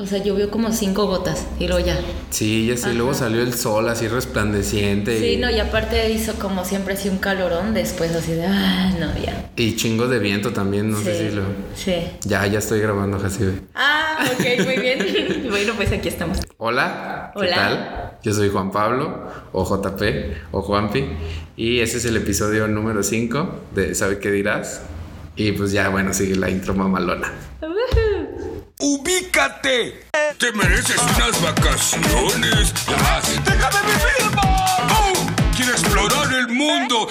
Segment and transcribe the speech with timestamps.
[0.00, 2.00] O sea, llovió como cinco gotas y luego ya.
[2.30, 2.94] Sí, ya sé.
[2.94, 5.18] Luego salió el sol así resplandeciente.
[5.18, 9.12] Sí, no, y aparte hizo como siempre así un calorón después así de, ah, no,
[9.22, 9.50] ya.
[9.56, 11.42] Y chingo de viento también, no sé si lo...
[11.74, 11.96] Sí.
[12.22, 13.52] Ya, ya estoy grabando, Jacibe.
[13.74, 15.46] Ah, ok, muy bien.
[15.50, 16.38] bueno, pues aquí estamos.
[16.56, 17.54] Hola, ¿qué Hola.
[17.54, 18.18] tal?
[18.22, 20.02] Yo soy Juan Pablo, o JP,
[20.52, 21.04] o Juanpi,
[21.58, 24.80] y ese es el episodio número 5 de ¿Sabe qué dirás?
[25.36, 27.30] Y pues ya, bueno, sigue la intro mamalona.
[28.82, 30.04] ¡Ubícate!
[30.38, 32.72] Te mereces unas vacaciones.
[33.44, 35.12] Déjame vivir, ¡Oh!
[35.54, 37.08] Quiero explorar el mundo.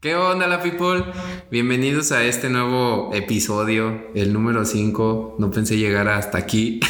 [0.00, 1.04] ¿Qué onda la people?
[1.50, 5.36] Bienvenidos a este nuevo episodio, el número 5.
[5.38, 6.80] No pensé llegar hasta aquí,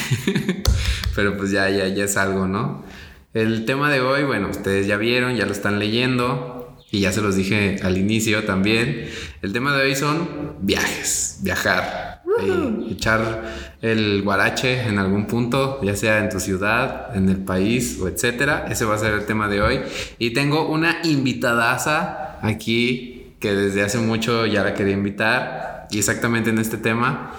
[1.14, 2.84] pero pues ya, ya, ya es algo, ¿no?
[3.33, 7.20] El tema de hoy, bueno, ustedes ya vieron, ya lo están leyendo y ya se
[7.20, 9.08] los dije al inicio también.
[9.41, 13.43] El tema de hoy son viajes, viajar, eh, echar
[13.83, 18.67] el guarache en algún punto, ya sea en tu ciudad, en el país o etcétera.
[18.70, 19.81] Ese va a ser el tema de hoy.
[20.19, 26.50] Y tengo una invitadaza aquí que desde hace mucho ya la quería invitar y exactamente
[26.50, 27.33] en este tema,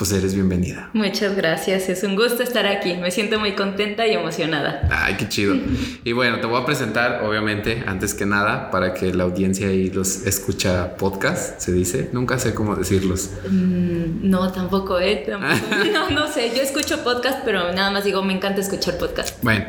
[0.00, 0.88] pues eres bienvenida.
[0.94, 2.94] Muchas gracias, es un gusto estar aquí.
[2.94, 4.88] Me siento muy contenta y emocionada.
[4.90, 5.56] Ay, qué chido.
[6.04, 9.90] Y bueno, te voy a presentar, obviamente, antes que nada, para que la audiencia y
[9.90, 12.08] los escucha podcast, se dice.
[12.14, 13.28] Nunca sé cómo decirlos.
[13.50, 15.22] Mm, no, tampoco, ¿eh?
[15.28, 15.84] Tampoco.
[15.92, 19.36] No, no sé, yo escucho podcast, pero nada más digo, me encanta escuchar podcast.
[19.42, 19.66] Bueno,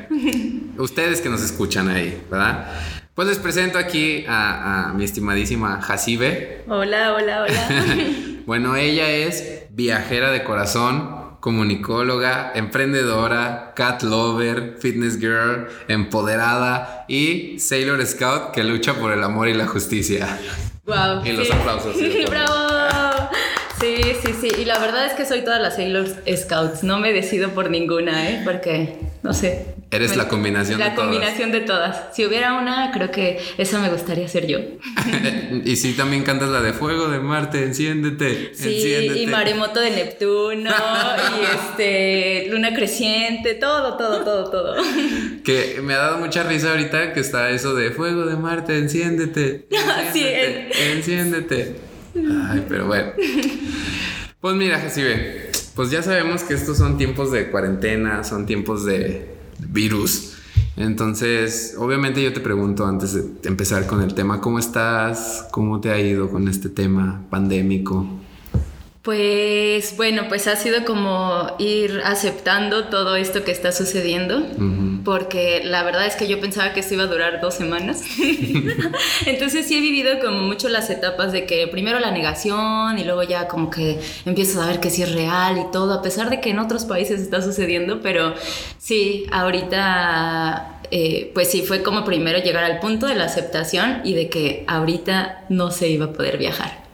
[0.77, 2.69] ustedes que nos escuchan ahí, ¿verdad?
[3.13, 6.63] Pues les presento aquí a, a mi estimadísima Jacibe.
[6.67, 7.67] Hola, hola, hola.
[8.47, 18.03] Bueno, ella es viajera de corazón, comunicóloga, emprendedora, cat lover, fitness girl, empoderada y Sailor
[18.05, 20.39] Scout que lucha por el amor y la justicia.
[20.85, 21.23] wow.
[21.23, 22.90] Y los aplausos, sí, ¡Bravo!
[23.81, 24.47] Sí, sí, sí.
[24.61, 26.83] Y la verdad es que soy todas las Sailor Scouts.
[26.83, 28.41] No me decido por ninguna, ¿eh?
[28.45, 29.65] Porque, no sé.
[29.93, 31.09] Eres Me- la combinación La de todas.
[31.09, 32.15] combinación de todas.
[32.15, 34.59] Si hubiera una, creo que esa me gustaría ser yo.
[35.65, 39.19] y sí, también cantas la de Fuego de Marte, enciéndete, Sí, enciéndete.
[39.19, 44.75] y maremoto de Neptuno, y este, luna creciente, todo, todo, todo, todo.
[45.43, 49.65] Que me ha dado mucha risa ahorita que está eso de Fuego de Marte, enciéndete.
[50.13, 51.75] Sí, enciéndete, enciéndete.
[52.15, 53.11] Ay, pero bueno.
[54.41, 59.35] Pues mira, Jacibe, pues ya sabemos que estos son tiempos de cuarentena, son tiempos de
[59.59, 60.33] virus.
[60.77, 65.45] Entonces, obviamente yo te pregunto antes de empezar con el tema, ¿cómo estás?
[65.51, 68.07] ¿Cómo te ha ido con este tema pandémico?
[69.01, 74.45] Pues bueno, pues ha sido como ir aceptando todo esto que está sucediendo,
[75.03, 78.03] porque la verdad es que yo pensaba que esto iba a durar dos semanas.
[79.25, 83.23] Entonces sí he vivido como mucho las etapas de que primero la negación y luego
[83.23, 86.39] ya como que empiezas a ver que sí es real y todo, a pesar de
[86.39, 88.35] que en otros países está sucediendo, pero
[88.77, 90.81] sí, ahorita...
[90.91, 94.63] eh, pues sí, fue como primero llegar al punto de la aceptación y de que
[94.67, 96.90] ahorita no se iba a poder viajar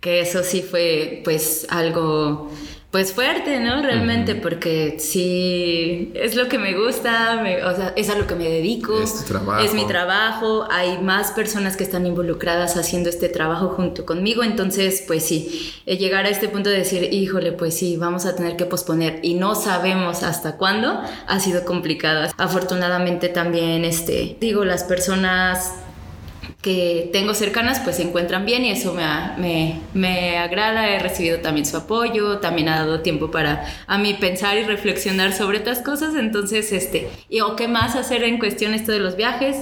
[0.00, 2.50] que eso sí fue pues algo
[2.92, 3.82] pues fuerte, ¿no?
[3.82, 8.34] Realmente, porque sí es lo que me gusta, me- o sea, es a lo que
[8.36, 9.02] me dedico.
[9.02, 9.62] Es tu trabajo.
[9.62, 15.02] Es mi trabajo, hay más personas que están involucradas haciendo este trabajo junto conmigo, entonces
[15.06, 18.56] pues sí, eh, llegar a este punto de decir, híjole, pues sí, vamos a tener
[18.56, 22.30] que posponer y no sabemos hasta cuándo, ha sido complicado.
[22.38, 25.74] Afortunadamente también, este, digo, las personas
[26.66, 29.04] que tengo cercanas pues se encuentran bien y eso me,
[29.38, 34.14] me, me agrada, he recibido también su apoyo, también ha dado tiempo para a mí
[34.14, 38.74] pensar y reflexionar sobre estas cosas, entonces este, y o qué más hacer en cuestión
[38.74, 39.58] esto de los viajes,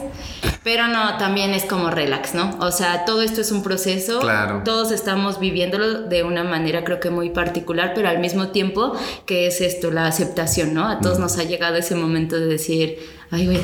[0.62, 2.56] pero no, también es como relax, ¿no?
[2.60, 4.62] O sea, todo esto es un proceso, Claro.
[4.64, 9.46] todos estamos viviéndolo de una manera creo que muy particular, pero al mismo tiempo que
[9.46, 10.88] es esto, la aceptación, ¿no?
[10.88, 12.96] A todos nos ha llegado ese momento de decir,
[13.30, 13.60] ay, güey,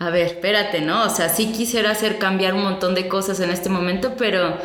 [0.00, 1.04] a ver, espérate, ¿no?
[1.04, 4.56] O sea, sí quisiera hacer cambiar un montón de cosas en este momento, pero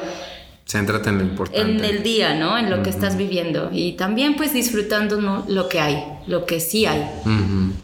[0.65, 1.61] Céntrate en lo importante.
[1.61, 2.57] en el día, ¿no?
[2.57, 3.69] En lo que estás viviendo.
[3.71, 5.45] Y también pues disfrutando ¿no?
[5.49, 7.05] lo que hay, lo que sí hay.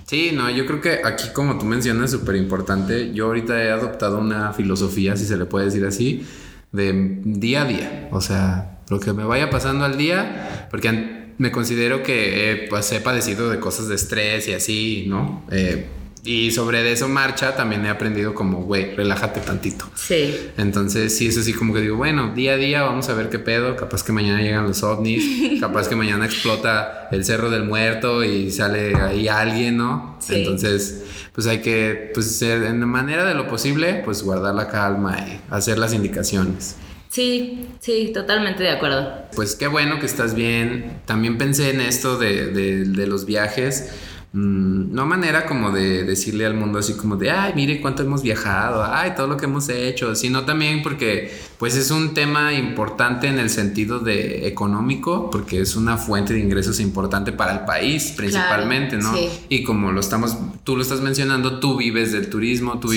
[0.07, 3.13] Sí, no, yo creo que aquí como tú mencionas súper importante.
[3.13, 6.25] Yo ahorita he adoptado una filosofía, si se le puede decir así,
[6.71, 8.07] de día a día.
[8.11, 12.89] O sea, lo que me vaya pasando al día, porque me considero que eh, pues,
[12.93, 15.43] he padecido de cosas de estrés y así, ¿no?
[15.51, 15.85] Eh,
[16.23, 19.89] y sobre de eso marcha también he aprendido como, güey, relájate tantito.
[19.95, 20.51] Sí.
[20.57, 23.39] Entonces, sí, eso sí, como que digo, bueno, día a día vamos a ver qué
[23.39, 23.75] pedo.
[23.75, 28.51] Capaz que mañana llegan los ovnis, capaz que mañana explota el cerro del muerto y
[28.51, 30.17] sale ahí alguien, ¿no?
[30.19, 30.35] Sí.
[30.35, 31.03] Entonces,
[31.33, 35.79] pues hay que, pues, en manera de lo posible, pues guardar la calma y hacer
[35.79, 36.75] las indicaciones.
[37.09, 39.11] Sí, sí, totalmente de acuerdo.
[39.35, 41.01] Pues qué bueno que estás bien.
[41.05, 43.91] También pensé en esto de, de, de los viajes
[44.33, 48.23] Mm, no manera como de decirle al mundo así como de, ay, mire cuánto hemos
[48.23, 53.27] viajado, ay, todo lo que hemos hecho, sino también porque pues es un tema importante
[53.27, 58.13] en el sentido de económico, porque es una fuente de ingresos importante para el país
[58.15, 59.13] principalmente, ¿no?
[59.49, 62.89] Y como lo estamos, tú lo estás mencionando, tú vives del turismo, tú,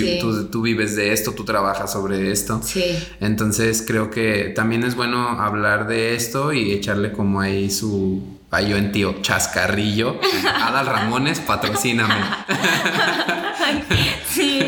[0.53, 2.61] tú, vives de esto, tú trabajas sobre esto.
[2.63, 2.85] Sí.
[3.21, 8.77] Entonces creo que también es bueno hablar de esto y echarle como ahí su yo
[8.77, 10.21] en tío Chascarrillo.
[10.62, 12.15] Adal Ramones, patrocíname.
[14.27, 14.61] sí,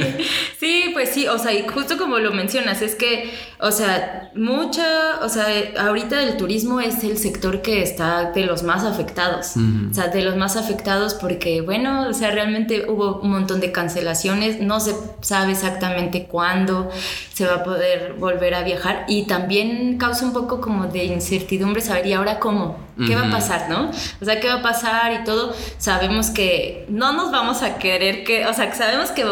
[0.97, 5.29] pues sí, o sea, y justo como lo mencionas, es que, o sea, mucha, o
[5.29, 5.45] sea,
[5.79, 9.59] ahorita el turismo es el sector que está de los más afectados.
[9.91, 13.73] O sea, de los más afectados porque, bueno, o sea, realmente hubo un montón de
[13.73, 16.91] cancelaciones, no se sabe exactamente cuándo
[17.35, 21.83] se va a poder volver a viajar y también causa un poco como de incertidumbre
[21.83, 22.87] saber, ¿y ahora cómo?
[23.07, 23.91] ¿Qué va a pasar, no?
[24.23, 25.55] O sea, ¿qué va a pasar y todo?
[25.77, 29.23] Sabemos que no nos vamos a querer que, o sea, que sabemos que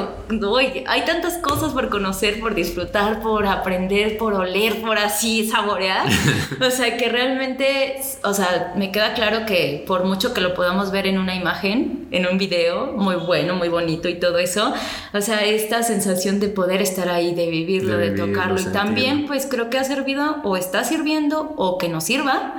[0.45, 6.06] hoy hay tantas cosas por conocer, por disfrutar, por aprender, por oler, por así saborear.
[6.61, 10.91] o sea, que realmente, o sea, me queda claro que por mucho que lo podamos
[10.91, 14.73] ver en una imagen, en un video, muy bueno, muy bonito y todo eso,
[15.12, 19.47] o sea, esta sensación de poder estar ahí, de vivirlo, de, tocarlo y también pues
[19.47, 22.55] creo que ha servido o está sirviendo o que nos sirva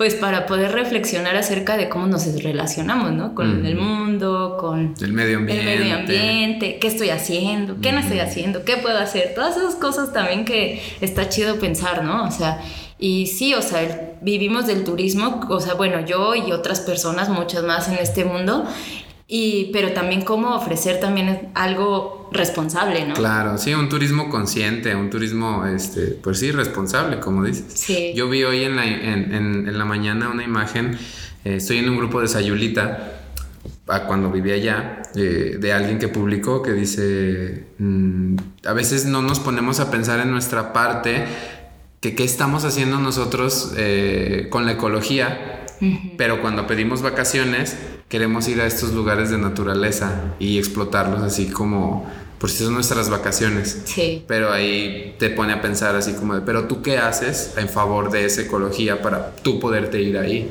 [0.00, 3.34] pues para poder reflexionar acerca de cómo nos relacionamos, ¿no?
[3.34, 5.70] Con el mundo, con el medio ambiente.
[5.70, 9.74] El medio ambiente, qué estoy haciendo, qué no estoy haciendo, qué puedo hacer, todas esas
[9.74, 12.24] cosas también que está chido pensar, ¿no?
[12.24, 12.60] O sea,
[12.98, 17.64] y sí, o sea, vivimos del turismo, o sea, bueno, yo y otras personas, muchas
[17.64, 18.66] más en este mundo,
[19.26, 23.14] y, pero también cómo ofrecer también algo responsable, ¿no?
[23.14, 27.64] Claro, sí, un turismo consciente, un turismo, este, pues sí, responsable, como dices.
[27.74, 28.12] Sí.
[28.14, 29.32] Yo vi hoy en la, en,
[29.68, 30.98] en, la mañana una imagen,
[31.44, 33.19] eh, estoy en un grupo de Sayulita,
[34.06, 39.40] cuando vivía allá, eh, de alguien que publicó que dice, mm, a veces no nos
[39.40, 41.24] ponemos a pensar en nuestra parte,
[42.00, 45.66] que qué estamos haciendo nosotros eh, con la ecología,
[46.18, 47.76] pero cuando pedimos vacaciones,
[48.08, 52.06] queremos ir a estos lugares de naturaleza y explotarlos así como,
[52.38, 53.82] por si son nuestras vacaciones.
[53.84, 54.24] Sí.
[54.26, 58.10] Pero ahí te pone a pensar así como de, pero tú qué haces en favor
[58.10, 60.50] de esa ecología para tú poderte ir ahí.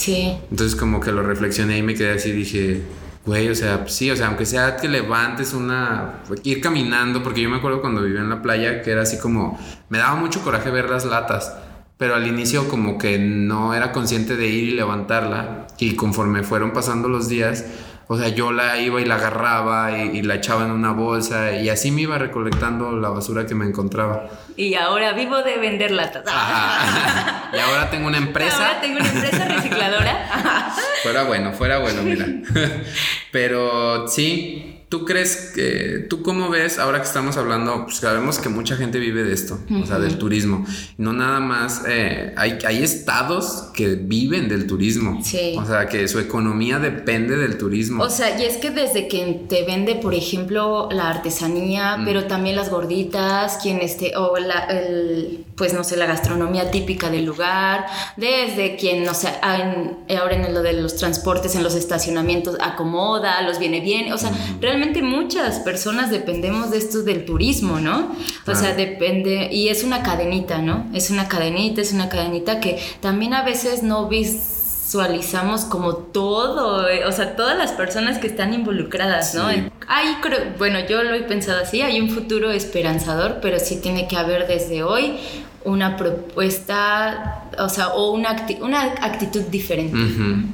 [0.00, 0.34] Sí.
[0.50, 2.80] Entonces como que lo reflexioné y me quedé así, dije,
[3.26, 7.50] güey, o sea, sí, o sea, aunque sea que levantes una, ir caminando, porque yo
[7.50, 9.58] me acuerdo cuando vivía en la playa que era así como,
[9.90, 11.52] me daba mucho coraje ver las latas
[12.00, 16.72] pero al inicio como que no era consciente de ir y levantarla y conforme fueron
[16.72, 17.66] pasando los días,
[18.12, 21.68] o sea, yo la iba y la agarraba y, la echaba en una bolsa y
[21.68, 24.28] así me iba recolectando la basura que me encontraba.
[24.56, 26.24] Y ahora vivo de vender latas.
[26.26, 28.56] y ahora tengo una empresa.
[28.56, 30.72] Ahora tengo una empresa recicladora.
[31.04, 32.26] fuera bueno, fuera bueno, mira.
[33.30, 38.48] Pero sí, ¿Tú crees que, tú cómo ves, ahora que estamos hablando, pues sabemos que
[38.48, 40.66] mucha gente vive de esto, o sea, del turismo.
[40.98, 45.20] No nada más, eh, hay, hay estados que viven del turismo.
[45.22, 45.54] Sí.
[45.56, 48.02] O sea, que su economía depende del turismo.
[48.02, 52.04] O sea, y es que desde quien te vende, por ejemplo, la artesanía, mm.
[52.04, 57.10] pero también las gorditas, quien esté, o la, el, pues no sé, la gastronomía típica
[57.10, 57.86] del lugar,
[58.16, 63.60] desde quien, no sé, ahora en lo de los transportes, en los estacionamientos, acomoda, los
[63.60, 68.14] viene bien, o sea, realmente muchas personas dependemos de esto del turismo, ¿no?
[68.46, 70.86] O sea, depende, y es una cadenita, ¿no?
[70.94, 77.04] Es una cadenita, es una cadenita que también a veces no visualizamos como todo, eh,
[77.06, 79.46] o sea, todas las personas que están involucradas, ¿no?
[79.46, 80.16] Hay,
[80.58, 84.46] bueno, yo lo he pensado así, hay un futuro esperanzador, pero sí tiene que haber
[84.46, 85.18] desde hoy
[85.64, 89.98] una propuesta, o sea, o una, una actitud diferente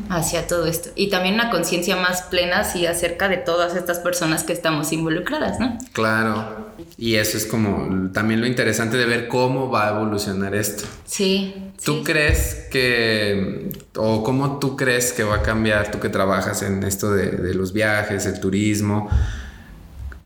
[0.08, 0.90] hacia todo esto.
[0.96, 5.60] Y también una conciencia más plena, sí, acerca de todas estas personas que estamos involucradas,
[5.60, 5.78] ¿no?
[5.92, 6.74] Claro.
[6.98, 10.84] Y eso es como también lo interesante de ver cómo va a evolucionar esto.
[11.04, 11.54] Sí.
[11.84, 16.82] ¿Tú crees que, o cómo tú crees que va a cambiar, tú que trabajas en
[16.82, 19.08] esto de, de los viajes, el turismo,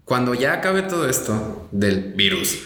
[0.07, 2.59] cuando ya acabe todo esto del virus?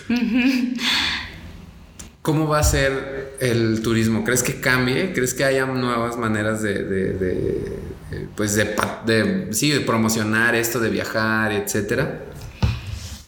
[2.24, 4.24] ¿Cómo va a ser el turismo?
[4.24, 5.12] ¿Crees que cambie?
[5.12, 7.72] ¿Crees que haya nuevas maneras de, de,
[8.34, 12.22] pues de, sí, de promocionar esto, de viajar, etcétera?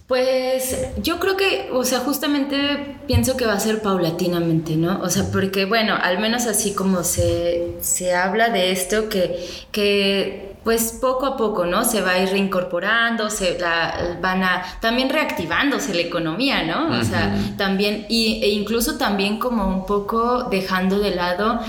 [0.06, 4.98] Pues yo creo que, o sea, justamente pienso que va a ser paulatinamente, ¿no?
[5.02, 10.55] O sea, porque bueno, al menos así como se, se habla de esto, que, que
[10.66, 11.84] pues poco a poco, ¿no?
[11.84, 13.56] Se va a ir reincorporando, se
[14.20, 16.98] van a también reactivándose la economía, ¿no?
[16.98, 21.60] O sea, también, y, e incluso también como un poco dejando de lado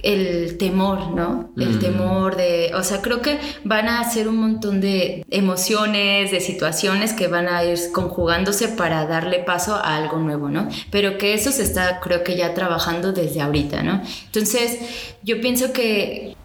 [0.00, 1.50] el temor, ¿no?
[1.56, 6.40] El temor de, o sea, creo que van a ser un montón de emociones, de
[6.40, 10.68] situaciones que van a ir conjugándose para darle paso a algo nuevo, ¿no?
[10.92, 14.02] Pero que eso se está, creo que ya trabajando desde ahorita, ¿no?
[14.26, 14.78] Entonces,
[15.24, 16.36] yo pienso que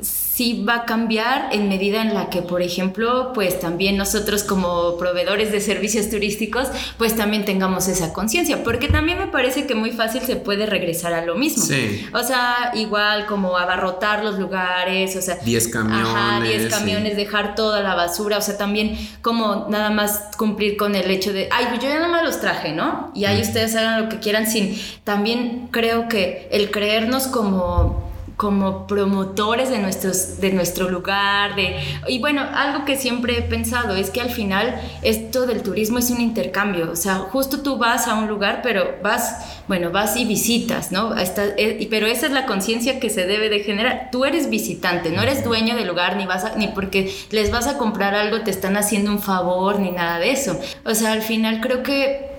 [0.41, 4.98] sí va a cambiar en medida en la que, por ejemplo, pues también nosotros como
[4.98, 6.67] proveedores de servicios turísticos,
[6.98, 11.13] pues también tengamos esa conciencia, porque también me parece que muy fácil se puede regresar
[11.13, 11.63] a lo mismo.
[11.63, 12.07] Sí.
[12.12, 16.07] O sea, igual como abarrotar los lugares, o sea, 10 camiones.
[16.07, 20.95] Ajá, 10 camiones, dejar toda la basura, o sea, también como nada más cumplir con
[20.95, 23.12] el hecho de, ay, yo ya no me los traje, ¿no?
[23.13, 28.10] Y ahí ustedes hagan lo que quieran sin, también creo que el creernos como
[28.41, 31.75] como promotores de, nuestros, de nuestro lugar, de,
[32.07, 36.10] y bueno, algo que siempre he pensado es que al final esto del turismo es
[36.10, 40.25] un intercambio, o sea, justo tú vas a un lugar, pero vas, bueno, vas y
[40.25, 41.15] visitas, ¿no?
[41.15, 44.10] Eh, pero esa es la conciencia que se debe de generar.
[44.12, 47.77] Tú eres visitante, no eres dueño del lugar, ni, vas ni porque les vas a
[47.77, 50.60] comprar algo te están haciendo un favor, ni nada de eso.
[50.83, 52.30] O sea, al final creo que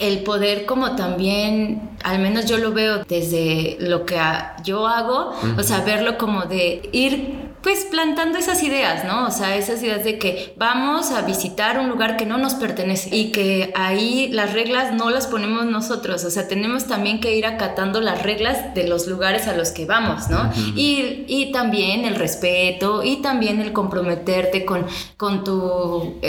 [0.00, 4.18] el poder como también, al menos yo lo veo desde lo que
[4.64, 9.26] yo hago, o sea, verlo como de ir pues plantando esas ideas, ¿no?
[9.26, 13.14] O sea, esas ideas de que vamos a visitar un lugar que no nos pertenece
[13.14, 17.46] y que ahí las reglas no las ponemos nosotros, o sea, tenemos también que ir
[17.46, 20.50] acatando las reglas de los lugares a los que vamos, ¿no?
[20.74, 24.86] y, y, también el respeto y también el comprometerte con,
[25.16, 26.20] con tu,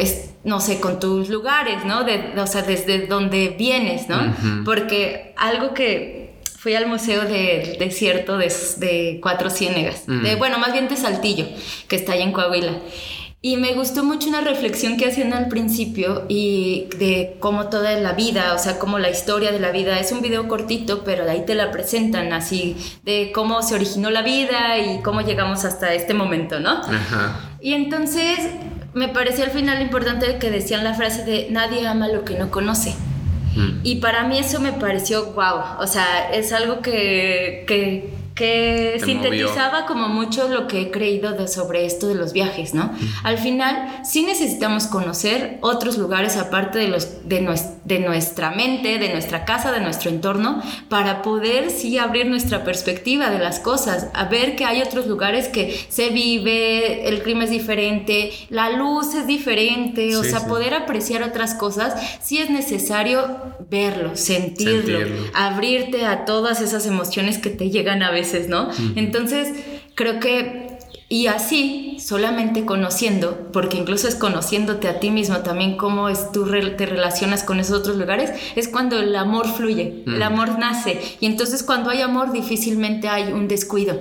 [0.44, 2.04] no sé, con tus lugares, ¿no?
[2.04, 4.34] De, o sea, desde donde vienes, ¿no?
[4.66, 6.21] Porque algo que
[6.62, 11.48] fui al Museo del Desierto de, Cuatro Ciénegas, de, bueno, más bien de Saltillo,
[11.88, 12.74] que está ahí en Coahuila.
[13.42, 18.14] Y me gustó mucho una reflexión que hacían al principio y de cómo toda la
[18.14, 21.32] vida, o sea, cómo la historia de la vida, es un video cortito, pero de
[21.32, 25.96] ahí te la presentan así, de cómo se originó la vida y cómo llegamos hasta
[25.96, 26.74] este momento, ¿no?
[26.74, 27.58] Ajá.
[27.60, 28.38] Y entonces
[28.94, 32.52] me pareció al final importante que decían la frase de nadie ama lo que no
[32.52, 32.94] conoce.
[33.56, 33.82] Mm.
[33.84, 35.80] Y para mí eso me pareció wow.
[35.80, 41.48] O sea, es algo que, que que sintetizaba como mucho lo que he creído de,
[41.48, 42.92] sobre esto de los viajes, ¿no?
[43.24, 49.10] Al final, sí necesitamos conocer otros lugares aparte de, los, de, de nuestra mente, de
[49.10, 54.26] nuestra casa, de nuestro entorno, para poder sí abrir nuestra perspectiva de las cosas, a
[54.26, 59.28] ver que hay otros lugares que se vive, el clima es diferente, la luz es
[59.28, 63.28] diferente, o sea, poder apreciar otras cosas, sí es necesario
[63.70, 65.00] verlo, sentirlo,
[65.34, 68.70] abrirte a todas esas emociones que te llegan a ver ¿no?
[68.96, 69.50] Entonces,
[69.96, 70.78] creo que,
[71.10, 76.46] y así, solamente conociendo, porque incluso es conociéndote a ti mismo también cómo es tú
[76.46, 81.00] te relacionas con esos otros lugares, es cuando el amor fluye, el amor nace.
[81.20, 84.00] Y entonces cuando hay amor difícilmente hay un descuido.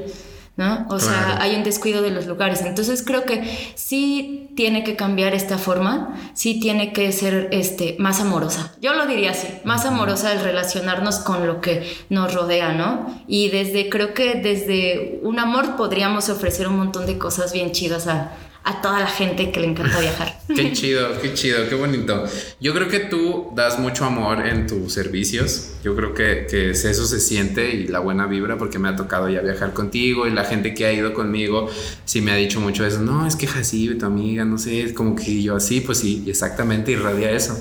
[0.57, 0.87] ¿No?
[0.90, 2.61] O sea, hay un descuido de los lugares.
[2.62, 8.21] Entonces creo que sí tiene que cambiar esta forma, sí tiene que ser este, más
[8.21, 8.75] amorosa.
[8.80, 13.23] Yo lo diría así, más amorosa el relacionarnos con lo que nos rodea, ¿no?
[13.26, 18.07] Y desde, creo que desde un amor podríamos ofrecer un montón de cosas bien chidas
[18.07, 20.38] a, a toda la gente que le encanta viajar.
[20.55, 22.25] qué chido, qué chido, qué bonito.
[22.61, 25.73] Yo creo que tú das mucho amor en tus servicios.
[25.83, 29.29] Yo creo que, que, eso se siente y la buena vibra porque me ha tocado
[29.29, 31.71] ya viajar contigo y la gente que ha ido conmigo
[32.05, 33.00] sí me ha dicho mucho eso.
[33.00, 36.25] No, es que Jacibe, tu amiga, no sé, es como que yo así, pues sí,
[36.26, 37.61] exactamente irradia eso.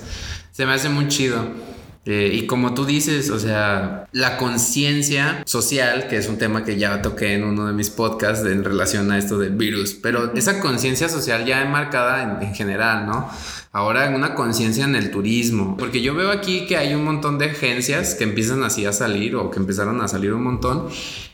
[0.52, 1.69] Se me hace muy chido.
[2.12, 6.76] Eh, y como tú dices, o sea, la conciencia social, que es un tema que
[6.76, 10.60] ya toqué en uno de mis podcasts en relación a esto del virus, pero esa
[10.60, 13.30] conciencia social ya enmarcada en, general, ¿no?
[13.72, 17.38] Ahora en una conciencia en el turismo, porque yo veo aquí que hay un montón
[17.38, 20.88] de agencias que empiezan así a salir o que empezaron a salir un montón,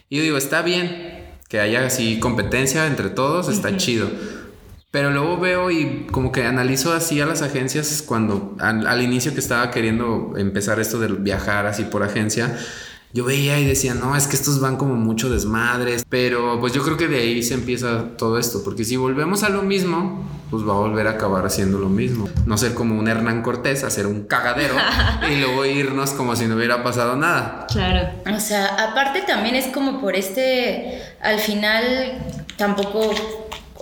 [0.09, 4.09] y yo digo, está bien que haya así competencia entre todos, está chido
[4.95, 9.41] pero luego veo y como que analizo así a las agencias cuando al, inicio que
[9.41, 12.57] estaba queriendo empezar esto de viajar así por agencia,
[13.11, 16.81] yo veía y decía, no, es que estos van como mucho desmadres, pero pues yo
[16.81, 20.63] creo que de ahí se empieza todo esto, porque si volvemos a lo mismo, pues
[20.63, 22.29] va a volver a acabar haciendo lo mismo.
[22.45, 24.75] No ser como un Hernán Cortés, hacer un cagadero
[25.29, 27.67] y luego irnos como si no hubiera pasado nada.
[27.69, 31.83] Claro, o sea, aparte también es como por este, al final
[32.55, 33.11] tampoco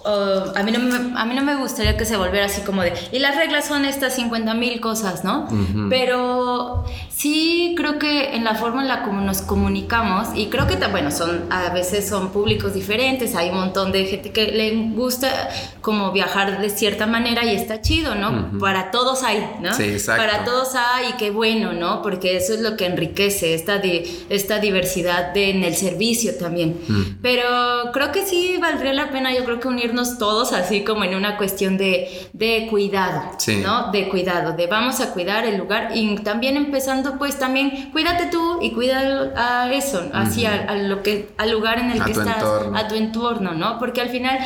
[0.06, 2.94] a, mí no me, a mí no me gustaría que se volviera así como de,
[3.12, 5.48] y las reglas son estas 50 mil cosas, ¿no?
[5.90, 10.76] Pero sí creo que en la forma en la como nos comunicamos, y creo que,
[10.88, 15.50] bueno, son, a veces son públicos diferentes, hay un montón de gente que le gusta
[15.82, 18.58] como viajar de cierta manera y está chido, ¿no?
[18.60, 19.74] Para todos hay, ¿no?
[19.74, 20.24] Sí, exacto.
[20.24, 22.02] Para todos hay y qué bueno, ¿no?
[22.02, 23.82] Porque eso es lo que enriquece esta,
[24.30, 26.80] esta diversidad de, en el servicio también.
[27.22, 31.16] Pero creo que sí valdría la pena, yo creo que unirnos todos así como en
[31.16, 33.92] una cuestión de, de cuidado, ¿no?
[33.92, 38.60] De cuidado, de vamos a cuidar el lugar y también empezando pues también cuídate tú
[38.62, 42.88] y cuida a eso, así a, lo que, al lugar en el que estás, a
[42.88, 43.80] tu entorno, ¿no?
[43.80, 44.40] Porque al final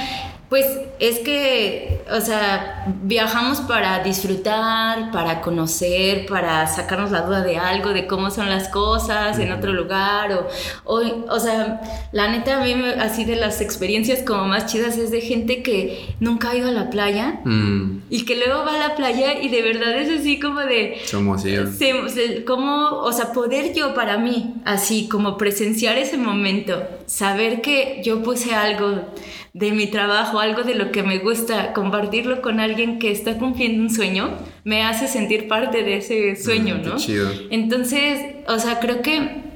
[0.49, 0.65] pues
[0.99, 7.89] es que, o sea, viajamos para disfrutar, para conocer, para sacarnos la duda de algo,
[7.89, 10.47] de cómo son las cosas en otro lugar, o,
[10.85, 11.81] o, o sea,
[12.13, 16.15] la neta a mí así de las experiencias como más chidas es de gente que
[16.21, 18.03] nunca ha ido a la playa mm.
[18.09, 20.97] y que luego va a la playa y de verdad es así como de...
[21.05, 27.61] Somos se, como, o sea, poder yo para mí, así como presenciar ese momento, saber
[27.61, 29.01] que yo puse algo
[29.57, 33.81] de mi trabajo, algo de lo que me gusta, compartirlo con alguien que está cumpliendo
[33.81, 34.29] un sueño,
[34.63, 36.95] me hace sentir parte de ese sueño, mm, ¿no?
[37.49, 39.47] Entonces, o sea, creo que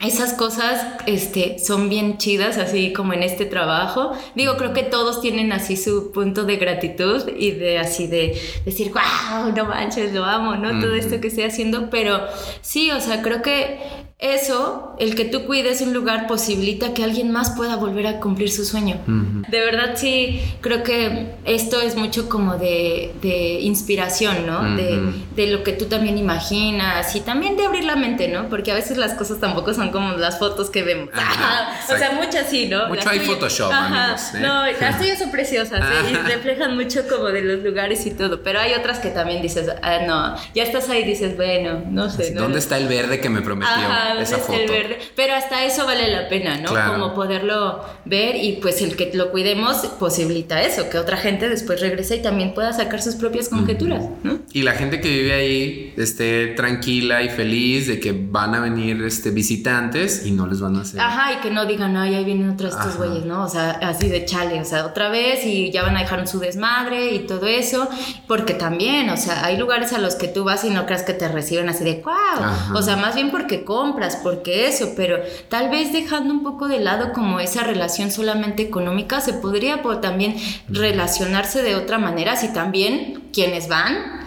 [0.00, 4.12] esas cosas este, son bien chidas, así como en este trabajo.
[4.34, 8.92] Digo, creo que todos tienen así su punto de gratitud y de así de decir,
[8.92, 10.80] wow, no manches, lo amo, ¿no?
[10.80, 12.20] Todo esto que estoy haciendo, pero
[12.60, 13.78] sí, o sea, creo que
[14.20, 18.50] eso, el que tú cuides un lugar, posibilita que alguien más pueda volver a cumplir
[18.50, 19.00] su sueño.
[19.06, 24.76] De verdad, sí, creo que esto es mucho como de, inspiración, ¿no?
[24.76, 28.48] de, lo que tú también imaginas y también de abrir la mente, ¿no?
[28.48, 31.10] Porque a veces las cosas tampoco son como las fotos que vemos.
[31.92, 32.88] o sea, muchas sí, ¿no?
[32.88, 34.38] Mucho hay Photoshop, ¿eh?
[34.40, 36.10] No, las tuyas son preciosas ¿eh?
[36.12, 39.68] y reflejan mucho como de los lugares y todo, pero hay otras que también dices,
[39.82, 42.32] ah, no, ya estás ahí y dices, bueno, no sé.
[42.32, 43.74] ¿Dónde está el verde que me prometió?
[44.12, 44.58] Esa foto.
[44.58, 44.98] El verde.
[45.16, 46.70] Pero hasta eso vale la pena, ¿no?
[46.70, 51.80] Como poderlo ver y pues el que lo cuidemos posibilita eso, que otra gente después
[51.80, 54.38] regrese y también pueda sacar sus propias conjeturas, ¿no?
[54.52, 59.02] Y la gente que vive ahí esté tranquila y feliz de que van a venir
[59.02, 61.00] este, visitantes y no les van a hacer.
[61.00, 63.44] Ajá, y que no digan, ay, ahí vienen otros estos güeyes, ¿no?
[63.44, 66.38] O sea, así de chale, o sea, otra vez y ya van a dejar su
[66.38, 67.88] desmadre y todo eso,
[68.26, 71.12] porque también, o sea, hay lugares a los que tú vas y no creas que
[71.12, 73.64] te reciben así de, wow, o sea, más bien porque
[73.94, 78.62] compras porque eso, pero tal vez dejando un poco de lado como esa relación solamente
[78.62, 80.36] económica, se podría también
[80.68, 84.24] relacionarse de otra manera si también quienes van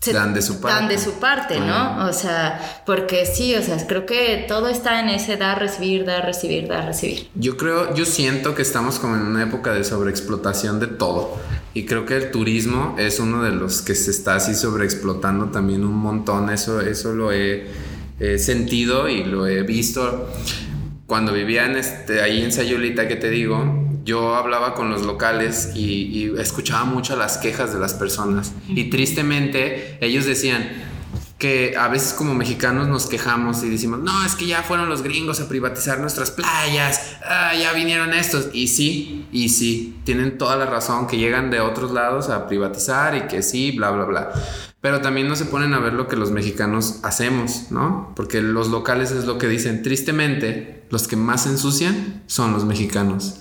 [0.00, 0.76] se dan de su parte.
[0.78, 2.06] Dan de su parte, ¿no?
[2.06, 6.24] O sea, porque sí, o sea, creo que todo está en ese dar, recibir, dar,
[6.24, 7.28] recibir, dar, recibir.
[7.34, 11.36] Yo creo, yo siento que estamos como en una época de sobreexplotación de todo.
[11.74, 15.84] Y creo que el turismo es uno de los que se está así sobreexplotando también
[15.84, 16.48] un montón.
[16.48, 17.68] Eso, eso lo he
[18.38, 20.28] sentido y lo he visto.
[21.06, 25.72] Cuando vivía en este, ahí en Sayulita, que te digo, yo hablaba con los locales
[25.74, 28.52] y, y escuchaba mucho las quejas de las personas.
[28.68, 30.68] Y tristemente ellos decían,
[31.40, 35.02] que a veces como mexicanos nos quejamos y decimos, no, es que ya fueron los
[35.02, 38.50] gringos a privatizar nuestras playas, ah, ya vinieron estos.
[38.52, 43.16] Y sí, y sí, tienen toda la razón que llegan de otros lados a privatizar
[43.16, 44.32] y que sí, bla, bla, bla.
[44.82, 48.12] Pero también no se ponen a ver lo que los mexicanos hacemos, ¿no?
[48.14, 49.82] Porque los locales es lo que dicen.
[49.82, 53.40] Tristemente, los que más ensucian son los mexicanos.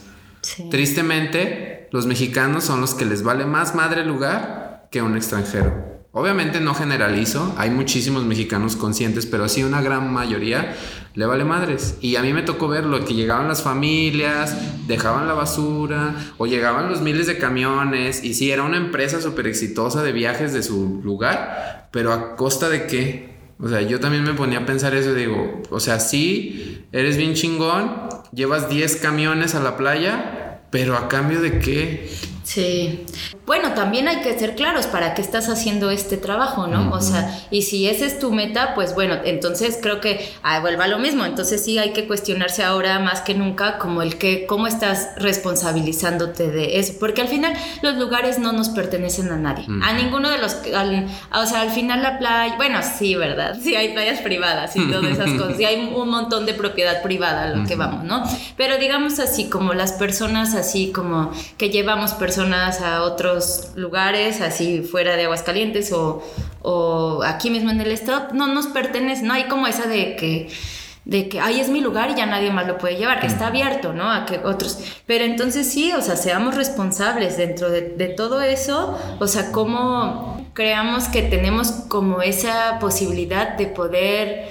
[0.72, 5.99] Tristemente, los mexicanos son los que les vale más madre el lugar que un extranjero.
[6.12, 10.76] Obviamente no generalizo, hay muchísimos mexicanos conscientes, pero sí una gran mayoría
[11.13, 11.98] le vale madres.
[12.02, 16.48] Y a mí me tocó ver lo que llegaban las familias, dejaban la basura, o
[16.48, 20.63] llegaban los miles de camiones, y sí, era una empresa súper exitosa de viajes de
[20.63, 23.30] su lugar, pero a costa de qué?
[23.60, 27.36] O sea, yo también me ponía a pensar eso, digo, o sea, sí, eres bien
[27.36, 32.10] chingón, llevas 10 camiones a la playa, pero a cambio de qué?
[32.50, 33.06] Sí.
[33.46, 36.92] Bueno, también hay que ser claros para qué estás haciendo este trabajo, ¿no?
[36.92, 40.86] O sea, y si esa es tu meta, pues bueno, entonces creo que ah, vuelva
[40.86, 41.26] a lo mismo.
[41.26, 46.50] Entonces sí hay que cuestionarse ahora más que nunca como el que, cómo estás responsabilizándote
[46.50, 46.94] de eso.
[47.00, 49.68] Porque al final los lugares no nos pertenecen a nadie.
[49.84, 53.60] A ninguno de los, o sea, al final la playa, bueno, sí, ¿verdad?
[53.62, 55.60] Sí hay playas privadas y todas esas cosas.
[55.60, 58.24] Y hay un montón de propiedad privada a lo que vamos, ¿no?
[58.58, 64.82] Pero digamos así, como las personas así como que llevamos personas a otros lugares, así
[64.82, 66.23] fuera de Aguascalientes o,
[66.62, 70.49] o aquí mismo en el estado, no nos pertenece, no hay como esa de que
[71.06, 73.25] de que, ay, es mi lugar y ya nadie más lo puede llevar.
[73.25, 74.12] Está abierto, ¿no?
[74.12, 74.78] A que otros.
[75.08, 78.95] Pero entonces sí, o sea, seamos responsables dentro de, de todo eso.
[79.19, 84.49] O sea, cómo creamos que tenemos como esa posibilidad de poder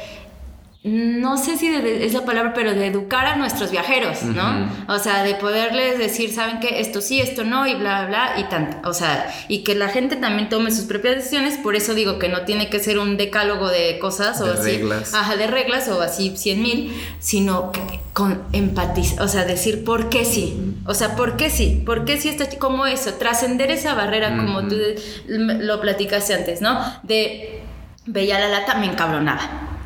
[0.88, 4.68] no sé si es la palabra, pero de educar a nuestros viajeros, ¿no?
[4.88, 6.80] O sea, de poderles decir, ¿saben qué?
[6.80, 8.88] Esto sí, esto no, y bla, bla, y tanto.
[8.88, 12.28] O sea, y que la gente también tome sus propias decisiones, por eso digo que
[12.28, 14.70] no tiene que ser un decálogo de cosas o De así.
[14.72, 15.14] reglas.
[15.14, 17.80] Ajá, de reglas o así cien mil, sino que
[18.12, 20.74] con empatía, o sea, decir por qué sí.
[20.86, 21.82] O sea, ¿por qué sí?
[21.84, 23.14] ¿Por qué sí está como eso?
[23.14, 24.76] Trascender esa barrera, como tú
[25.26, 26.80] lo platicaste antes, ¿no?
[27.02, 27.62] De
[28.06, 29.76] veía la lata, me encabronaba.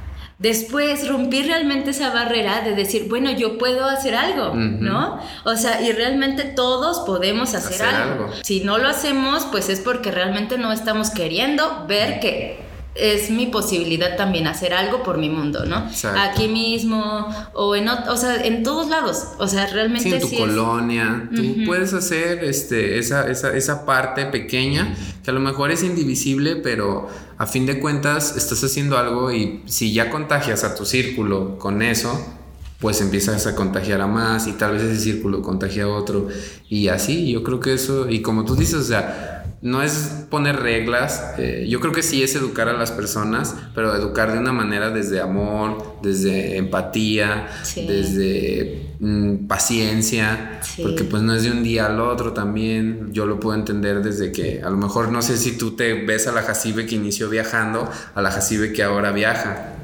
[0.42, 4.52] Después rompí realmente esa barrera de decir, bueno, yo puedo hacer algo.
[4.55, 5.20] ¿no?
[5.44, 8.24] O sea, y realmente todos podemos hacer, Hacer algo.
[8.24, 8.35] algo.
[8.42, 12.59] Si no lo hacemos, pues es porque realmente no estamos queriendo ver que
[12.94, 15.78] es mi posibilidad también hacer algo por mi mundo, ¿no?
[15.88, 16.20] Exacto.
[16.20, 19.28] Aquí mismo o en, o sea, en todos lados.
[19.38, 23.57] O sea, realmente Sí, en tu sí es- colonia, tú puedes hacer este, esa, esa,
[23.57, 28.62] esa parte pequeña que a lo mejor es indivisible, pero a fin de cuentas estás
[28.62, 32.22] haciendo algo y si ya contagias a tu círculo con eso,
[32.78, 36.28] pues empiezas a contagiar a más y tal vez ese círculo contagia a otro
[36.68, 39.32] y así, yo creo que eso, y como tú dices, o sea,
[39.62, 43.94] no es poner reglas, eh, yo creo que sí es educar a las personas, pero
[43.94, 47.87] educar de una manera desde amor, desde empatía, Sí.
[47.87, 50.83] desde mm, paciencia, Sí.
[50.83, 54.33] porque pues no es de un día al otro también, yo lo puedo entender desde
[54.33, 57.29] que a lo mejor no sé si tú te ves a la Jacibe que inició
[57.29, 59.77] viajando, a la Jacibe que ahora viaja.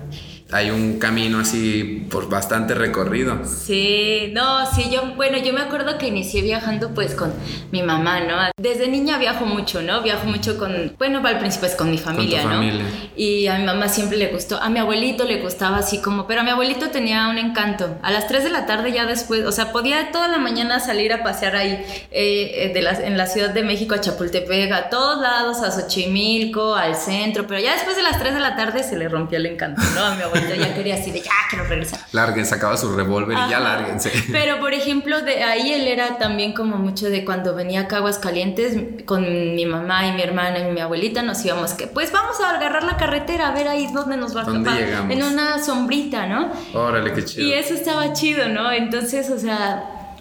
[0.50, 3.38] Hay un camino así por bastante recorrido.
[3.44, 7.34] Sí, no, sí, yo, bueno, yo me acuerdo que inicié viajando pues con
[7.70, 8.36] mi mamá, ¿no?
[8.58, 10.00] Desde niña viajo mucho, ¿no?
[10.00, 12.48] Viajo mucho con, bueno, al principio es con mi familia, ¿no?
[12.50, 12.82] familia.
[13.14, 16.40] Y a mi mamá siempre le gustó, a mi abuelito le gustaba así como, pero
[16.40, 17.98] a mi abuelito tenía un encanto.
[18.02, 21.12] A las 3 de la tarde ya después, o sea, podía toda la mañana salir
[21.12, 25.20] a pasear ahí eh, de las- en la Ciudad de México, a Chapultepec, a todos
[25.20, 28.96] lados, a Xochimilco, al centro, pero ya después de las 3 de la tarde se
[28.96, 30.00] le rompió el encanto, ¿no?
[30.06, 32.00] A mi abuelito ya quería así de, ya quiero regresar.
[32.12, 34.12] Larguen, sacaba su revólver y ya lárguense.
[34.32, 37.98] Pero por ejemplo, de ahí él era también como mucho de cuando venía acá a
[37.98, 39.22] Aguascalientes con
[39.54, 42.84] mi mamá y mi hermana y mi abuelita nos íbamos que pues vamos a agarrar
[42.84, 44.86] la carretera a ver ahí dónde nos va a ¿Dónde acabar.
[44.86, 45.10] llegamos?
[45.16, 46.50] En una sombrita, ¿no?
[46.74, 47.46] Órale, qué chido.
[47.46, 48.70] Y eso estaba chido, ¿no?
[48.72, 50.14] Entonces, o sea,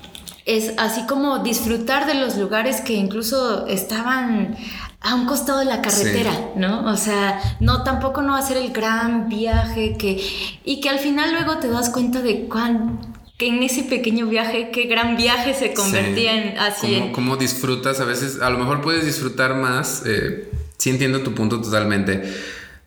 [0.45, 4.56] es así como disfrutar de los lugares que incluso estaban
[5.01, 6.39] a un costado de la carretera, Sí.
[6.55, 6.86] ¿no?
[6.91, 10.21] O sea, no tampoco no hacer el gran viaje que
[10.65, 12.99] y que al final luego te das cuenta de cuán
[13.38, 16.38] que en ese pequeño viaje qué gran viaje se convertía Sí.
[16.39, 17.99] en así ¿Cómo, disfrutas?
[18.01, 20.01] A veces, a lo mejor puedes disfrutar más.
[20.07, 22.23] eh, sí entiendo tu punto totalmente.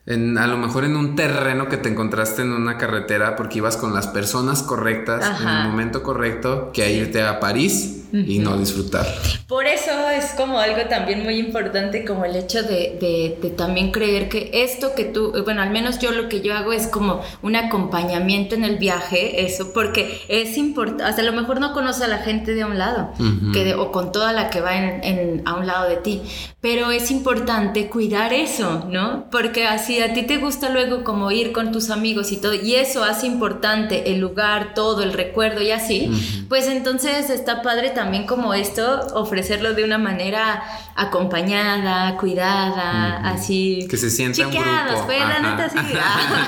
[0.05, 3.77] En, a lo mejor en un terreno que te encontraste en una carretera porque ibas
[3.77, 8.57] con las personas correctas en el momento correcto que a irte a París y no
[8.57, 9.05] disfrutar.
[9.47, 13.91] Por eso es como algo también muy importante, como el hecho de, de- de también
[13.91, 17.21] creer que esto que tú, bueno, al menos yo lo que yo hago es como
[17.41, 22.03] un acompañamiento en el viaje, eso, porque es importante, hasta a lo mejor no conoce
[22.03, 23.51] a la gente de a un lado, Ujú.
[23.53, 26.21] que de- o con toda la que va en, en- a un lado de ti,
[26.59, 29.25] pero es importante cuidar eso, ¿no?
[29.31, 32.75] Porque así a ti te gusta luego como ir con tus amigos y todo, y
[32.75, 36.11] eso hace importante el lugar, todo, el recuerdo y así,
[36.49, 40.63] pues entonces está padre también como esto, ofrecerlo de una manera
[40.95, 43.87] acompañada, cuidada, así.
[43.89, 45.77] Que se sienta un chiqueados, pues la neta sí.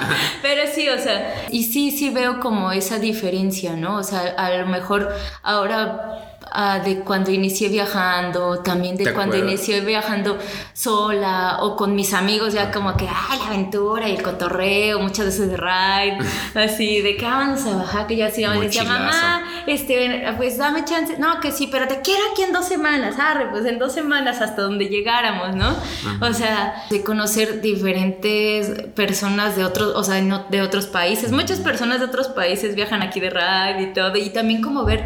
[0.42, 3.98] Pero sí, o sea, y sí, sí veo como esa diferencia, ¿no?
[3.98, 9.36] O sea, a lo mejor ahora ah, de cuando inicié viajando, también de ¿Te cuando
[9.36, 9.54] acuerdas?
[9.60, 10.38] inicié viajando
[10.74, 15.26] sola o con mis amigos, ya como que, ay, la aventura y el cotorreo, muchas
[15.28, 16.18] veces de ride,
[16.56, 20.58] así, de que "Ah, vamos a bajar, que yo así, me decía, mamá, este, pues
[20.58, 23.80] dame chance, no, que sí, pero te quiero aquí en dos semanas, arre, pues en
[23.80, 25.76] dos semanas hasta donde llegáramos, ¿no?
[26.22, 31.60] O sea, de conocer diferentes personas de otros, o sea, no- de otros países, muchas
[31.60, 35.06] personas de otros países viajan aquí de ride y todo, y también como ver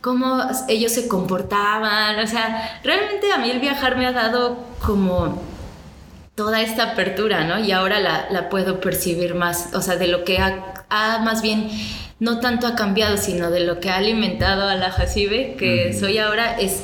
[0.00, 5.42] cómo ellos se comportaban, o sea, realmente a mí el viajar me ha dado como
[6.34, 7.58] toda esta apertura, ¿no?
[7.58, 11.42] Y ahora la, la puedo percibir más, o sea, de lo que ha, ha más
[11.42, 11.68] bien,
[12.18, 16.18] no tanto ha cambiado, sino de lo que ha alimentado a la Jacibe, que soy
[16.18, 16.82] ahora, es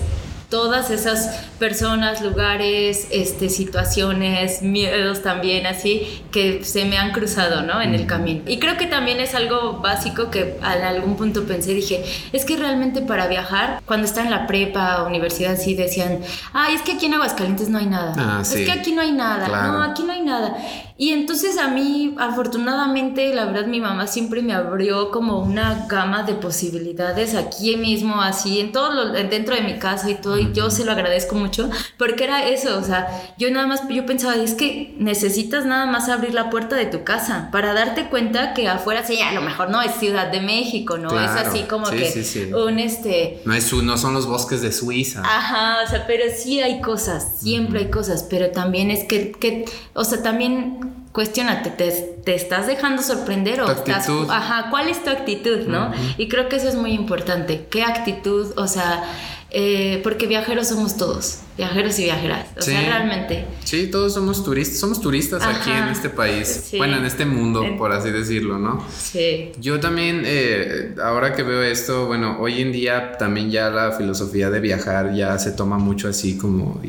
[0.49, 7.83] todas esas personas, lugares, este, situaciones, miedos también, así, que se me han cruzado, ¿no?
[7.83, 8.43] En el camino.
[8.47, 12.57] Y creo que también es algo básico que a algún punto pensé, dije, es que
[12.57, 16.21] realmente para viajar, cuando estaba en la prepa, universidad, sí decían,
[16.53, 18.15] ay, es que aquí en Aguascalientes no hay nada.
[18.17, 19.47] Ah, es que aquí no hay nada.
[19.47, 19.73] Claro.
[19.73, 20.57] No, aquí no hay nada.
[20.99, 26.23] Y entonces a mí, afortunadamente, la verdad, mi mamá siempre me abrió como una gama
[26.23, 30.53] de posibilidades aquí mismo, así, en todo lo, dentro de mi casa y todo, y
[30.55, 34.37] yo se lo agradezco mucho, porque era eso, o sea, yo nada más, yo pensaba,
[34.37, 38.67] es que necesitas nada más abrir la puerta de tu casa para darte cuenta que
[38.67, 41.09] afuera, sí, a lo mejor no es Ciudad de México, ¿no?
[41.21, 43.43] es así como que un, este...
[43.45, 45.21] No, es, no son los bosques de Suiza.
[45.25, 49.67] Ajá, o sea, pero sí hay cosas, siempre hay cosas, pero también es que, que
[49.93, 54.09] o sea, también cuestionate, ¿te, te estás dejando sorprender o estás...
[54.29, 55.93] Ajá, ¿cuál es tu actitud, no?
[56.19, 57.67] Y creo que eso es muy importante.
[57.71, 59.05] ¿Qué actitud, o sea,
[59.51, 63.47] eh, porque viajeros somos todos, viajeros y viajeras, o sea, realmente.
[63.63, 67.93] Sí, todos somos turistas, somos turistas aquí en este país, bueno, en este mundo, por
[67.93, 68.85] así decirlo, ¿no?
[68.99, 69.53] Sí.
[69.61, 74.51] Yo también, eh, ahora que veo esto, bueno, hoy en día también ya la filosofía
[74.51, 76.83] de viajar ya se toma mucho así como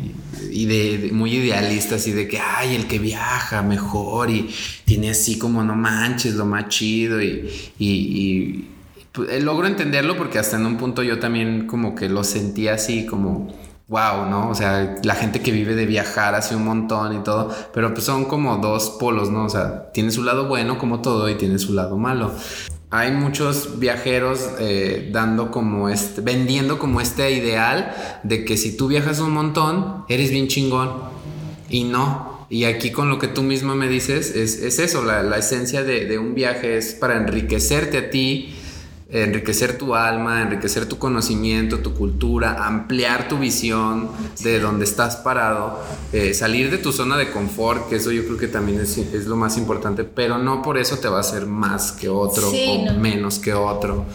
[0.49, 4.49] y, de, muy idealista, así de que, ay, el que viaja mejor y
[4.83, 8.67] tiene así como no manches, lo más chido y
[9.17, 12.75] pues, eh, logro entenderlo porque hasta en un punto yo también como que lo sentía
[12.75, 13.47] así como
[13.87, 14.49] wow, ¿no?
[14.49, 18.05] O sea, la gente que vive de viajar hace un montón y todo, pero pues
[18.05, 19.45] son como dos polos, ¿no?
[19.45, 22.31] O sea, tiene su lado bueno como todo y tiene su lado malo.
[22.91, 28.87] Hay muchos viajeros eh, dando como este, vendiendo como este ideal de que si tú
[28.87, 30.91] viajas un montón, eres bien chingón.
[31.69, 35.37] Y no, y aquí con lo que tú mismo me dices, es, eso, la, la
[35.37, 38.55] esencia de, de, un viaje es para enriquecerte a ti,
[39.09, 44.09] enriquecer tu alma, enriquecer tu conocimiento, tu cultura, ampliar tu visión
[44.43, 48.37] de donde estás parado, eh, salir de tu zona de confort, que eso yo creo
[48.37, 51.93] que también es, lo más importante, pero no por eso te va a ser más
[51.93, 54.05] que otro o menos que otro.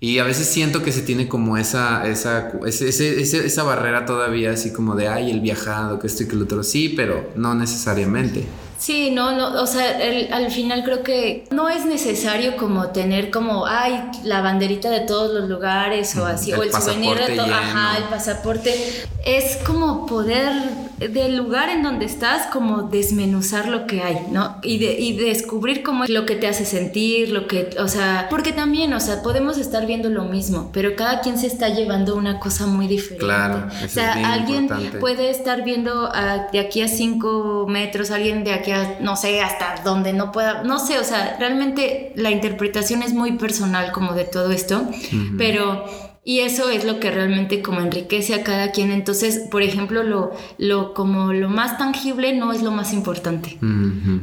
[0.00, 4.96] Y a veces siento que se tiene como esa, esa, esa barrera todavía, así como
[4.96, 6.62] de, ay, el viajado, que esto y que lo otro.
[6.62, 8.44] Sí, pero no necesariamente.
[8.78, 9.98] Sí, no, no, o sea,
[10.32, 15.32] al final creo que no es necesario como tener como, ay, la banderita de todos
[15.32, 18.74] los lugares o así, o el souvenir de todo, ajá, el pasaporte.
[19.24, 20.52] Es como poder
[20.98, 24.58] del lugar en donde estás, como desmenuzar lo que hay, ¿no?
[24.62, 28.26] Y, de, y descubrir cómo es lo que te hace sentir, lo que, o sea,
[28.30, 32.14] porque también, o sea, podemos estar viendo lo mismo, pero cada quien se está llevando
[32.14, 33.24] una cosa muy diferente.
[33.24, 34.68] Claro, o sea, alguien
[35.00, 36.10] puede estar viendo
[36.52, 38.63] de aquí a cinco metros, alguien de aquí
[39.00, 43.32] no sé, hasta donde no pueda, no sé, o sea, realmente la interpretación es muy
[43.32, 44.86] personal como de todo esto,
[45.38, 45.84] pero
[46.26, 48.90] y eso es lo que realmente como enriquece a cada quien.
[48.90, 53.58] Entonces, por ejemplo, lo, lo como lo más tangible no es lo más importante.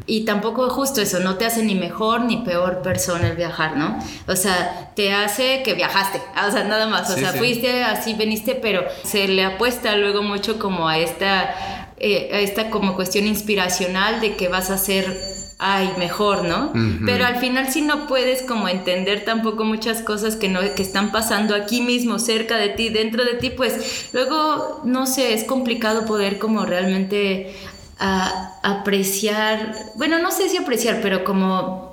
[0.08, 4.00] Y tampoco justo eso, no te hace ni mejor ni peor persona el viajar, ¿no?
[4.28, 7.08] O sea, te hace que viajaste, o sea, nada más.
[7.12, 12.44] O sea, fuiste así, veniste, pero se le apuesta luego mucho como a esta, eh,
[12.44, 16.74] esta como cuestión inspiracional de que vas a ser ay, mejor, ¿no?
[17.06, 21.12] Pero al final si no puedes como entender tampoco muchas cosas que, no, que están
[21.12, 26.08] pasando aquí mismo, cerca de ti, dentro de ti, pues luego, no sé, es complicado
[26.08, 27.54] poder como realmente
[28.00, 31.91] apreciar, bueno, no sé si apreciar, pero como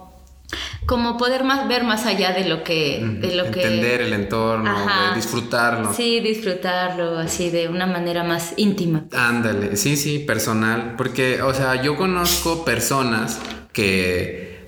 [0.88, 4.74] como poder más ver más allá de lo que de lo entender el entorno
[5.14, 11.54] disfrutarlo sí disfrutarlo así de una manera más íntima ándale sí sí personal porque o
[11.54, 13.38] sea yo conozco personas
[13.78, 14.66] que,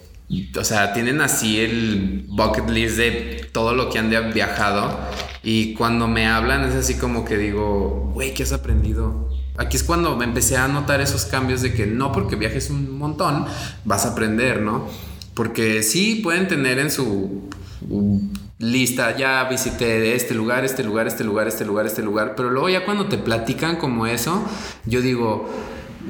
[0.57, 4.97] o sea, tienen así el bucket list de todo lo que han viajado.
[5.43, 9.29] Y cuando me hablan es así como que digo, güey, ¿qué has aprendido?
[9.59, 12.99] Aquí es cuando me empecé a notar esos cambios de que no porque viajes un
[12.99, 13.47] montón
[13.85, 14.87] vas a aprender, ¿no?
[15.41, 17.49] Porque sí pueden tener en su
[18.59, 22.69] lista, ya visité este lugar, este lugar, este lugar, este lugar, este lugar, pero luego
[22.69, 24.45] ya cuando te platican como eso,
[24.85, 25.49] yo digo,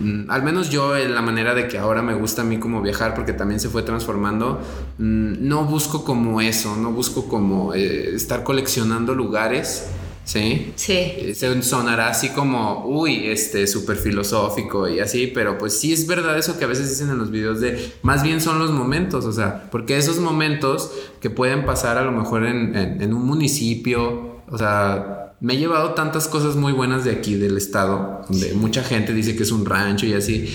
[0.01, 2.81] Mm, al menos yo en la manera de que ahora me gusta a mí como
[2.81, 4.61] viajar porque también se fue transformando,
[4.99, 9.89] mm, no busco como eso, no busco como eh, estar coleccionando lugares.
[10.31, 10.73] ¿Sí?
[10.77, 11.35] Sí.
[11.35, 16.39] Se sonará así como, uy, este, súper filosófico y así, pero pues sí es verdad
[16.39, 19.33] eso que a veces dicen en los videos de, más bien son los momentos, o
[19.33, 24.57] sea, porque esos momentos que pueden pasar a lo mejor en, en un municipio, o
[24.57, 29.13] sea, me he llevado tantas cosas muy buenas de aquí, del estado, donde mucha gente
[29.13, 30.49] dice que es un rancho y así.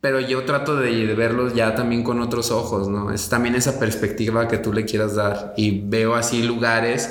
[0.00, 3.10] Pero yo trato de, verlos ya también con otros ojos, ¿no?
[3.10, 5.54] Es también esa perspectiva que tú le quieras dar.
[5.56, 7.10] Y veo así lugares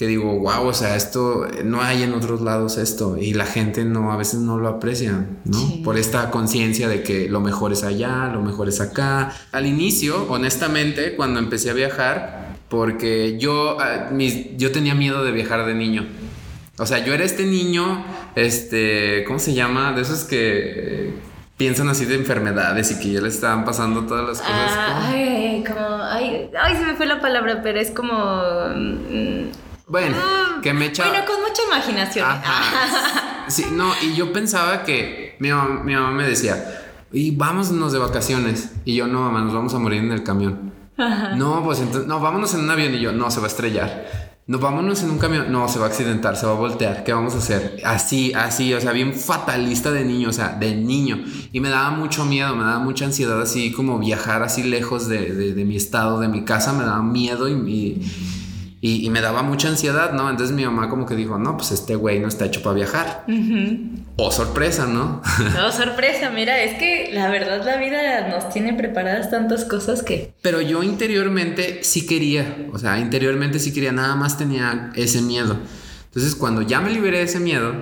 [0.00, 3.18] que digo, wow, o sea, esto no hay en otros lados esto.
[3.18, 5.82] Y la gente no, a veces no lo aprecia, ¿no?
[5.84, 9.30] Por esta conciencia de que lo mejor es allá, lo mejor es acá.
[9.52, 15.32] Al inicio, honestamente, cuando empecé a viajar, porque yo, ah, mis, yo tenía miedo de
[15.32, 16.06] viajar de niño.
[16.78, 18.02] O sea, yo era este niño,
[18.36, 19.92] este, ¿cómo se llama?
[19.92, 21.12] De esos que
[21.58, 24.54] piensan así de enfermedades y que ya les estaban pasando todas las cosas.
[24.56, 28.14] Ah, como- ay, como, ay, ay, se me fue la palabra, pero es como...
[28.74, 31.08] mm, Bueno, ah, que me echa...
[31.08, 32.26] Bueno, con mucha imaginación.
[32.28, 33.26] Ajá.
[33.48, 37.98] Sí, no, y yo pensaba que mi mamá, mi mamá me decía, y vámonos de
[37.98, 38.70] vacaciones.
[38.84, 40.72] Y yo, no, mamá, nos vamos a morir en el camión.
[41.36, 42.94] No, pues entonces, no, vámonos en un avión.
[42.94, 44.06] Y yo, no, se va a estrellar.
[44.46, 45.50] No, vámonos en un camión.
[45.50, 47.02] No, se va a accidentar, se va a voltear.
[47.02, 47.80] ¿Qué vamos a hacer?
[47.84, 51.18] Así, así, o sea, bien fatalista de niño, o sea, de niño.
[51.50, 55.34] Y me daba mucho miedo, me daba mucha ansiedad, así como viajar así lejos de,
[55.34, 58.12] de- de mi estado, de mi casa, me daba miedo y, y,
[58.82, 60.30] y- y me daba mucha ansiedad, ¿no?
[60.30, 63.24] Entonces mi mamá como que dijo, no, pues este güey no está hecho para viajar.
[64.16, 65.20] Oh, sorpresa, ¿no?
[65.54, 70.32] No, sorpresa, mira, es que la verdad la vida nos tiene preparadas tantas cosas que...
[70.42, 75.58] Pero yo interiormente sí quería, o sea, interiormente sí quería, nada más tenía ese miedo.
[76.06, 77.74] Entonces cuando ya me liberé de ese miedo,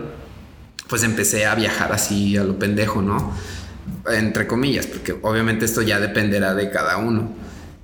[0.89, 3.33] pues empecé a viajar así a lo pendejo, ¿no?
[4.11, 7.31] Entre comillas, porque obviamente esto ya dependerá de cada uno.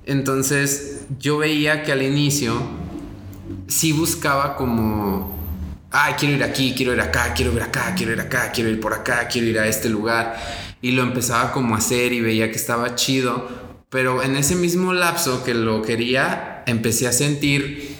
[0.05, 2.53] Entonces yo veía que al inicio
[3.67, 5.35] sí buscaba como,
[5.91, 8.79] ay, quiero ir aquí, quiero ir acá, quiero ir acá, quiero ir acá, quiero ir
[8.79, 10.35] por acá, quiero ir a este lugar.
[10.81, 13.47] Y lo empezaba como a hacer y veía que estaba chido.
[13.89, 17.95] Pero en ese mismo lapso que lo quería, empecé a sentir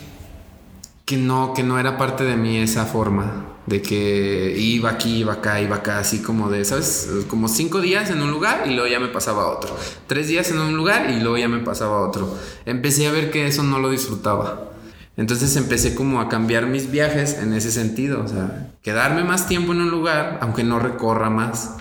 [1.05, 3.45] que no, que no era parte de mí esa forma.
[3.65, 7.09] De que iba aquí, iba acá, iba acá, así como de, ¿sabes?
[7.27, 9.75] Como cinco días en un lugar y luego ya me pasaba a otro.
[10.05, 12.37] Tres días en un lugar y luego ya me pasaba a otro.
[12.65, 14.74] Empecé a ver que eso no lo disfrutaba.
[15.17, 18.23] Entonces empecé como a cambiar mis viajes en ese sentido.
[18.23, 21.75] O sea, quedarme más tiempo en un lugar, aunque no recorra más.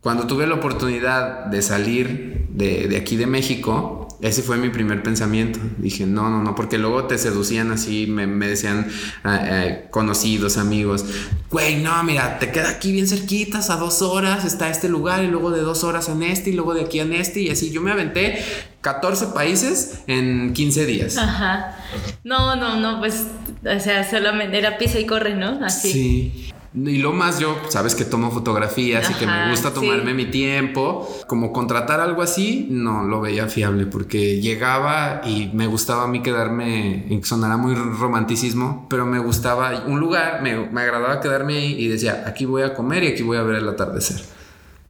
[0.00, 5.02] Cuando tuve la oportunidad de salir de, de aquí de México, ese fue mi primer
[5.02, 5.58] pensamiento.
[5.78, 8.86] Dije, no, no, no, porque luego te seducían así, me, me decían
[9.24, 11.04] ah, eh, conocidos, amigos,
[11.50, 15.28] güey, no, mira, te queda aquí bien cerquitas, a dos horas está este lugar y
[15.28, 17.70] luego de dos horas en este y luego de aquí en este y así.
[17.70, 18.44] Yo me aventé
[18.80, 21.16] 14 países en 15 días.
[21.16, 21.76] Ajá.
[22.24, 23.26] No, no, no, pues,
[23.64, 25.64] o sea, solamente era pisa y corre, ¿no?
[25.64, 25.92] Así.
[25.92, 26.52] Sí.
[26.72, 30.16] Y lo más yo, sabes que tomo fotografías y que me Ajá, gusta tomarme sí.
[30.16, 31.08] mi tiempo.
[31.26, 36.22] Como contratar algo así, no lo veía fiable porque llegaba y me gustaba a mí
[36.22, 41.88] quedarme, sonará muy romanticismo, pero me gustaba un lugar, me, me agradaba quedarme ahí y
[41.88, 44.20] decía, aquí voy a comer y aquí voy a ver el atardecer.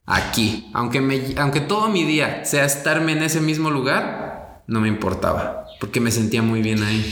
[0.05, 4.87] Aquí, aunque, me, aunque todo mi día sea estarme en ese mismo lugar, no me
[4.87, 7.03] importaba porque me sentía muy bien ahí.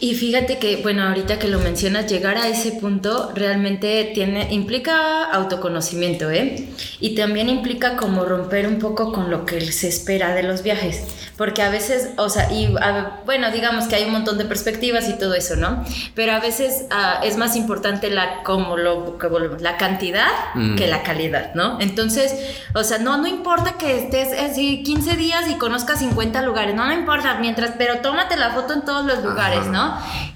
[0.00, 5.24] Y fíjate que, bueno, ahorita que lo mencionas, llegar a ese punto realmente tiene, implica
[5.24, 6.68] autoconocimiento, ¿eh?
[7.00, 11.02] Y también implica como romper un poco con lo que se espera de los viajes.
[11.36, 15.08] Porque a veces, o sea, y a- bueno, digamos que hay un montón de perspectivas
[15.08, 15.84] y todo eso, ¿no?
[16.14, 20.76] Pero a veces ah, es más importante la, como lo, que volvemos, la cantidad Mm.
[20.76, 21.78] que la calidad, ¿no?
[21.80, 22.34] Entonces,
[22.74, 26.86] o sea, no, no importa que estés así 15 días y conozcas 50 lugares, no,
[26.86, 29.70] no importa, mientras, pero tómate la foto en todos los lugares, Ajá.
[29.70, 29.77] ¿no?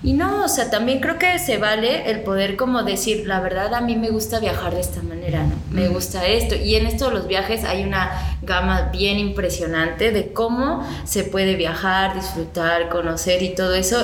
[0.03, 3.75] Y no, o sea, también creo que se vale el poder como decir, la verdad
[3.75, 5.55] a mí me gusta viajar de esta manera, ¿no?
[5.71, 6.55] Me gusta esto.
[6.57, 11.57] Y en esto de los viajes hay una gama bien impresionante de cómo se puede
[11.57, 13.99] viajar, disfrutar, conocer y todo eso.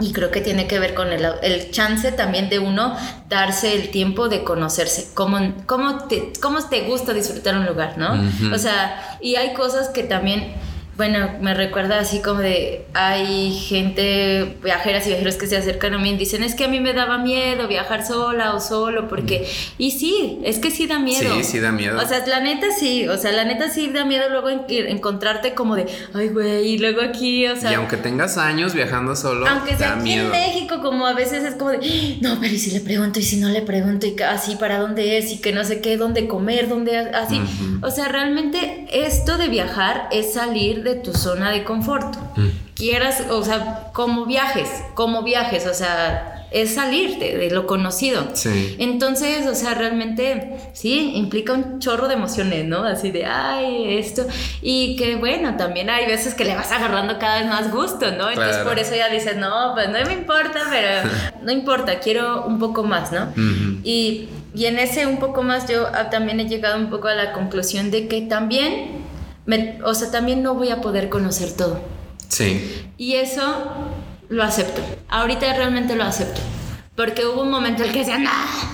[0.00, 2.96] Y creo que tiene que ver con el, el chance también de uno
[3.28, 8.14] darse el tiempo de conocerse, cómo, cómo, te, cómo te gusta disfrutar un lugar, ¿no?
[8.54, 10.54] O sea, y hay cosas que también,
[10.98, 15.98] bueno, me recuerda así como de, hay gente, viajeras y viajeros que se acercan a
[15.98, 19.48] mí y dicen, es que a mí me daba miedo viajar sola o solo, porque,
[19.78, 21.36] y sí, es que sí da miedo.
[21.36, 21.96] Sí, sí da miedo.
[22.02, 25.54] O sea, la neta sí, o sea, la neta sí da miedo luego en- encontrarte
[25.54, 27.70] como de, ay, güey, y luego aquí, o sea...
[27.70, 30.24] y aunque tengas años viajando solo, Aunque sea da aquí miedo.
[30.26, 33.22] en México, como a veces es como de, no, pero y si le pregunto, y
[33.22, 36.26] si no le pregunto, y así para dónde es, y que no sé qué, dónde
[36.26, 37.40] comer, dónde, así.
[37.82, 42.16] O sea, realmente esto de viajar es salir de tu zona de confort.
[42.36, 42.48] Mm.
[42.74, 48.28] Quieras, o sea, como viajes, como viajes, o sea, es salirte de lo conocido.
[48.32, 48.76] Sí.
[48.78, 52.84] Entonces, o sea, realmente sí, implica un chorro de emociones, ¿no?
[52.84, 54.26] Así de, ay, esto.
[54.62, 58.30] Y que bueno, también hay veces que le vas agarrando cada vez más gusto, ¿no?
[58.30, 58.68] Entonces, Claro.
[58.70, 61.10] por eso ya dices, no, pues no me importa, pero
[61.42, 63.24] no importa, quiero un poco más, ¿no?
[63.24, 63.80] Ujú.
[63.84, 67.14] Y, y en ese un poco más yo ah, también he llegado un poco a
[67.14, 69.06] la conclusión de que también,
[69.48, 71.80] me- o sea, también no voy a poder conocer todo.
[72.28, 72.84] Sí.
[72.98, 73.42] Y eso
[74.28, 74.82] lo acepto.
[75.08, 76.40] Ahorita realmente lo acepto.
[76.94, 78.30] Porque hubo un momento en el que decía, no,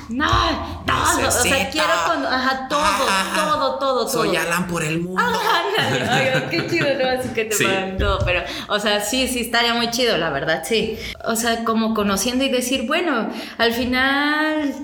[0.08, 1.28] no, todo.
[1.28, 3.34] O sea, quiero con, ajá, todo, Ajá.
[3.44, 4.08] todo, todo, todo.
[4.08, 5.20] Soy Alan por el mundo.
[5.22, 6.02] Ándale,
[6.34, 7.20] oigan, qué chido, ¿no?
[7.20, 7.64] Así que te Sí.
[7.64, 10.98] pagan todo, pero, o sea, sí, sí, estaría muy chido, la verdad, sí.
[11.25, 14.75] O sea, como conociendo y decir, bueno, al final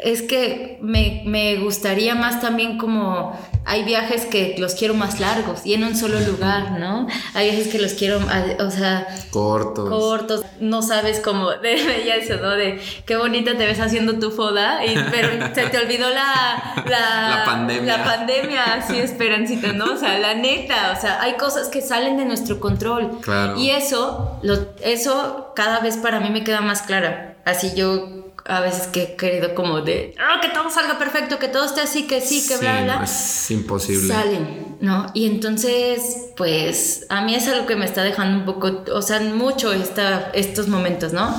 [0.00, 5.64] es que me, me, gustaría más también como hay viajes que los quiero más largos
[5.64, 7.06] y en un solo lugar, ¿no?
[7.34, 9.88] Hay viajes que los quiero, o sea, cortos.
[9.88, 12.50] Cortos, no sabes cómo, de ya eso, ¿no?
[12.50, 17.36] De qué bonita te ves haciendo tu foda, y, pero se te olvidó la, la,
[17.36, 17.96] la pandemia.
[17.98, 19.92] La pandemia, así esperancita, ¿no?
[19.92, 23.18] O sea, la neta, o sea, hay cosas que salen de nuestro control.
[23.20, 23.58] Claro.
[23.58, 27.36] Y eso, lo, eso cada vez para mí me queda más clara.
[27.44, 28.17] Así yo
[28.48, 31.82] a veces que he querido como de, oh, que todo salga perfecto, que todo esté
[31.82, 33.00] así, que sí, que bla, bla.
[33.04, 34.08] es imposible.
[34.12, 35.06] Salen, ¿no?
[35.12, 39.20] Y entonces, pues, a mí es algo que me está dejando un poco, o sea,
[39.20, 41.34] mucho esta, estos momentos, ¿no?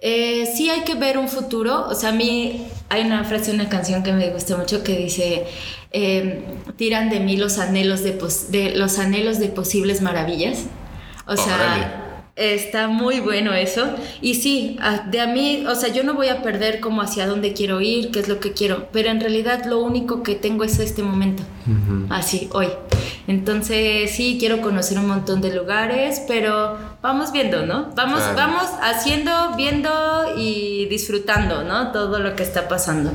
[0.00, 3.68] Eh, sí hay que ver un futuro, o sea, a mí hay una frase, una
[3.68, 5.44] canción que me gusta mucho que dice,
[5.90, 6.44] eh,
[6.76, 8.16] tiran de mí los anhelos de,
[8.50, 10.66] de, los anhelos de posibles maravillas.
[11.26, 12.07] O sea,
[12.38, 13.84] Está muy bueno eso.
[14.20, 14.78] Y sí,
[15.10, 18.12] de a mí, o sea, yo no voy a perder como hacia dónde quiero ir,
[18.12, 21.42] qué es lo que quiero, pero en realidad lo único que tengo es este momento.
[22.08, 22.68] Así, hoy.
[23.26, 27.90] Entonces, sí, quiero conocer un montón de lugares, pero vamos viendo, ¿no?
[27.94, 29.90] Vamos, vamos haciendo, viendo
[30.38, 31.92] y disfrutando, ¿no?
[31.92, 33.10] Todo lo que está pasando.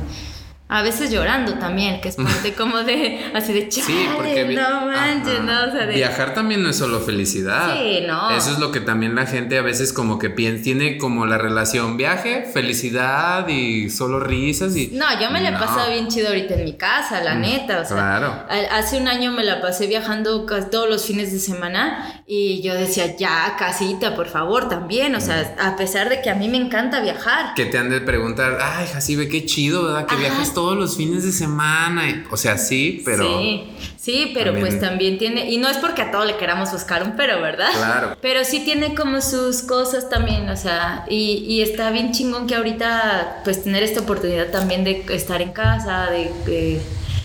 [0.66, 4.86] A veces llorando también, que es parte como de, así de chale, sí, porque no
[4.86, 5.68] manches, ¿no?
[5.68, 5.94] O sea, de...
[5.94, 7.76] Viajar también no es solo felicidad.
[7.76, 8.30] Sí, no.
[8.30, 11.36] Eso es lo que también la gente a veces como que piensa, tiene como la
[11.36, 14.88] relación viaje, felicidad y solo risas y...
[14.88, 17.80] No, yo me la he pasado bien chido ahorita en mi casa, la mm, neta,
[17.80, 17.96] o sea.
[17.96, 18.46] Claro.
[18.72, 23.16] Hace un año me la pasé viajando todos los fines de semana y yo decía,
[23.16, 27.00] ya, casita, por favor, también, o sea, a pesar de que a mí me encanta
[27.00, 27.54] viajar.
[27.54, 30.06] Que te han de preguntar, ay, Jacibe, qué chido, ¿verdad?
[30.06, 32.26] Que viajas todos los fines de semana.
[32.30, 33.26] O sea, sí, pero.
[33.26, 33.64] Sí,
[33.96, 35.50] sí, pero pues también tiene.
[35.50, 37.70] Y no es porque a todo le queramos buscar un pero, ¿verdad?
[37.74, 38.16] Claro.
[38.22, 42.54] Pero sí tiene como sus cosas también, o sea, y, y está bien chingón que
[42.54, 46.80] ahorita, pues tener esta oportunidad también de estar en casa, de, de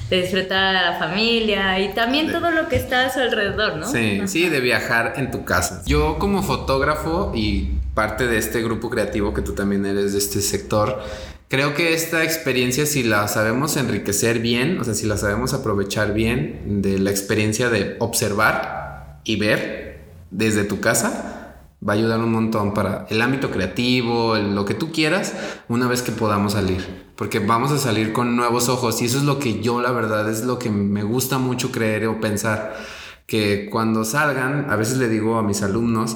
[0.09, 3.89] de disfrutar a la familia y también todo lo que está a su alrededor, ¿no?
[3.89, 5.83] Sí, sí, de viajar en tu casa.
[5.85, 10.41] Yo como fotógrafo y parte de este grupo creativo que tú también eres de este
[10.41, 11.03] sector,
[11.49, 16.13] Creo que esta experiencia, si la sabemos enriquecer bien, o sea, si la sabemos aprovechar
[16.13, 21.55] bien de la experiencia de observar y ver desde tu casa,
[21.87, 25.33] va a ayudar un montón para el ámbito creativo, lo que tú quieras,
[25.67, 26.85] una vez que podamos salir.
[27.15, 30.29] Porque vamos a salir con nuevos ojos y eso es lo que yo, la verdad,
[30.29, 32.77] es lo que me gusta mucho creer o pensar.
[33.25, 36.15] Que cuando salgan, a veces le digo a mis alumnos,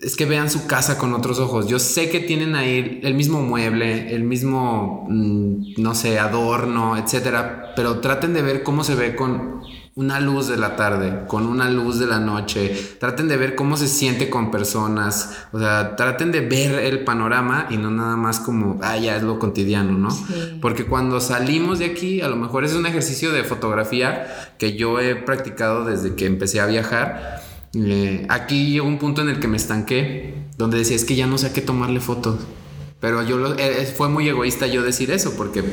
[0.00, 1.66] es que vean su casa con otros ojos.
[1.66, 7.72] Yo sé que tienen ahí el mismo mueble, el mismo, mm, no sé, adorno, etcétera,
[7.76, 9.60] pero traten de ver cómo se ve con
[9.96, 12.74] una luz de la tarde, con una luz de la noche.
[12.98, 15.46] Traten de ver cómo se siente con personas.
[15.52, 19.22] O sea, traten de ver el panorama y no nada más como, ah, ya es
[19.22, 20.08] lo cotidiano, ¿no?
[20.62, 25.00] Porque cuando salimos de aquí, a lo mejor es un ejercicio de fotografía que yo
[25.00, 27.39] he practicado desde que empecé a viajar
[27.74, 31.26] eh, aquí llegó un punto en el que me estanqué, donde decía, es que ya
[31.26, 32.38] no sé a qué tomarle fotos.
[33.00, 35.64] Pero yo lo, eh, fue muy egoísta yo decir eso, porque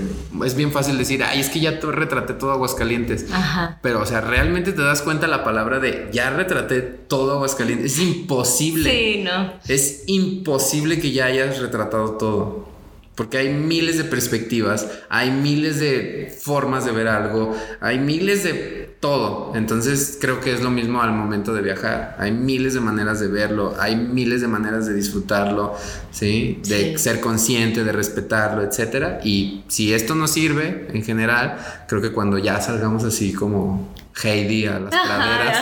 [0.45, 3.25] es bien fácil decir, ay, es que ya te retraté todo Aguascalientes.
[3.31, 3.79] Ajá.
[3.83, 7.93] Pero, o sea, realmente te das cuenta la palabra de ya retraté todo Aguascalientes.
[7.93, 8.89] Es imposible.
[8.89, 9.53] Sí, no.
[9.67, 12.69] Es imposible que ya hayas retratado todo.
[13.13, 18.86] Porque hay miles de perspectivas, hay miles de formas de ver algo, hay miles de
[18.99, 19.53] todo.
[19.55, 22.15] Entonces creo que es lo mismo al momento de viajar.
[22.19, 25.75] Hay miles de maneras de verlo, hay miles de maneras de disfrutarlo,
[26.11, 26.61] ¿sí?
[26.67, 29.19] De ser consciente, de respetarlo, etc.
[29.23, 33.93] Y si esto nos sirve en general, creo que cuando ya salgamos así como
[34.23, 35.57] Heidi a las praderas,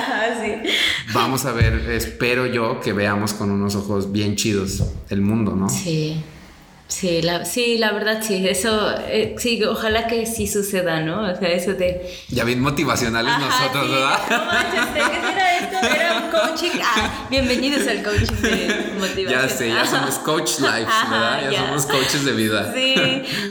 [1.14, 5.70] vamos a ver, espero yo que veamos con unos ojos bien chidos el mundo, ¿no?
[5.70, 6.24] Sí.
[6.88, 11.24] Sí, la, sí, la verdad sí, eso, eh, sí, ojalá que sí suceda, ¿no?
[11.24, 12.16] O sea, eso de...
[12.30, 14.20] Ya bien motivacionales nosotros, ¿verdad?
[14.30, 15.78] No manches, ¿qué era esto?
[15.88, 16.80] Era un coaching.
[16.84, 19.28] Ah, bienvenidos al coaching de motivación.
[19.28, 21.50] Ya sé, ya somos coach life, ¿verdad?
[21.52, 22.72] Ya, somos coaches de vida.
[22.72, 22.96] Sí,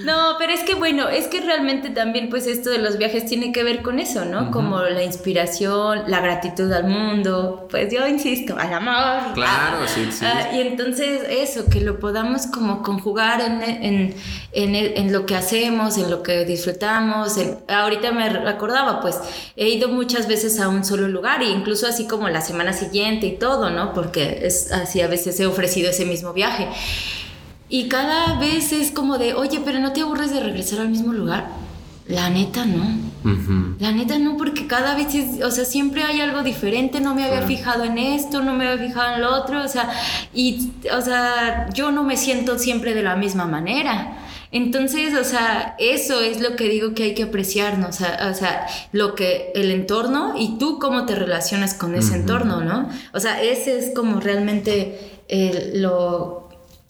[0.05, 3.51] no, pero es que bueno, es que realmente también pues esto de los viajes tiene
[3.51, 4.53] que ver con eso, ¿no?
[4.53, 9.35] Como la inspiración, la gratitud al mundo, pues yo insisto, al amor.
[9.35, 10.25] Claro, sí, sí.
[10.25, 14.15] Ah, y entonces eso, que lo podamos como conjugar en,
[14.53, 17.37] en, lo que hacemos, en lo que disfrutamos.
[17.69, 19.17] ahorita me recordaba, pues
[19.57, 23.27] he ido muchas veces a un solo lugar e incluso así como la semana siguiente
[23.27, 23.93] y todo, ¿no?
[23.93, 26.69] Porque así a veces he ofrecido ese mismo viaje.
[27.69, 31.13] Y cada vez es como de, oye, pero no te aburres de regresar al mismo
[31.13, 31.64] lugar.
[32.07, 32.85] La neta no.
[33.81, 35.07] La neta no, porque cada vez,
[35.43, 38.89] o sea, siempre hay algo diferente, no me había fijado en esto, no me había
[38.89, 39.91] fijado en lo otro, o sea,
[40.35, 44.19] y, o sea, yo no me siento siempre de la misma manera.
[44.53, 48.35] Entonces, o sea, eso es lo que digo que hay que apreciarnos, o sea, o
[48.35, 52.89] sea lo que el entorno y tú cómo te relacionas con ese entorno, ¿no?
[53.13, 55.25] O sea, ese es como realmente
[55.75, 56.44] lo,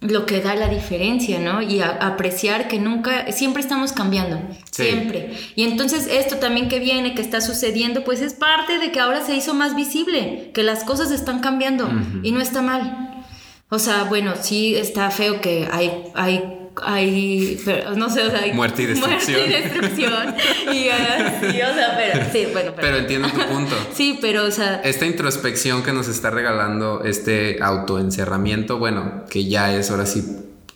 [0.04, 1.62] lo que da la diferencia, ¿no?
[1.62, 4.38] Y apreciar que nunca, siempre estamos cambiando,
[4.70, 5.32] siempre.
[5.56, 9.24] Y entonces esto también que viene, que está sucediendo, pues es parte de que ahora
[9.24, 11.88] se hizo más visible, que las cosas están cambiando
[12.22, 13.24] y no está mal.
[13.70, 17.60] O sea, bueno, sí está feo que hay, hay hay,
[17.96, 19.40] no sé, o sea, hay muerte y destrucción.
[19.40, 20.34] Muerte y destrucción.
[20.72, 23.74] y así, o sea, pero sí, bueno, pero, pero entiendo tu punto.
[23.92, 24.80] sí, pero, o sea.
[24.84, 30.24] Esta introspección que nos está regalando este autoencerramiento, bueno, que ya es ahora sí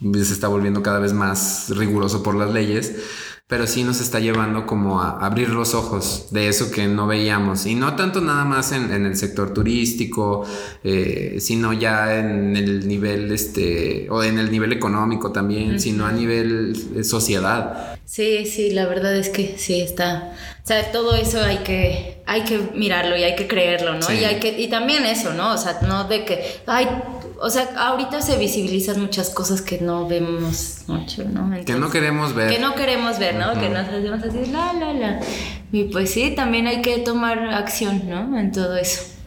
[0.00, 2.94] se está volviendo cada vez más riguroso por las leyes
[3.48, 7.64] pero sí nos está llevando como a abrir los ojos de eso que no veíamos.
[7.64, 10.44] Y no tanto nada más en, el sector turístico,
[10.84, 16.12] eh, sino ya en el nivel, este, o en el nivel económico también, sino a
[16.12, 17.98] nivel de sociedad.
[18.04, 20.34] Sí, sí, la verdad es que sí está.
[20.62, 24.12] O sea, todo eso hay que, hay que mirarlo y hay que creerlo, ¿no?
[24.12, 25.54] Y hay que, y también eso, ¿no?
[25.54, 26.86] O sea, no de que, ay,
[27.40, 31.50] o sea, ahorita se visibilizan muchas cosas que no vemos mucho, ¿no?
[31.64, 32.50] que no queremos ver.
[32.50, 33.58] Que no queremos ver, ¿no?
[33.58, 35.20] Que nos hacemos así, la, la, la.
[35.72, 38.38] Y pues sí, también hay que tomar acción, ¿no?
[38.38, 39.17] En todo eso.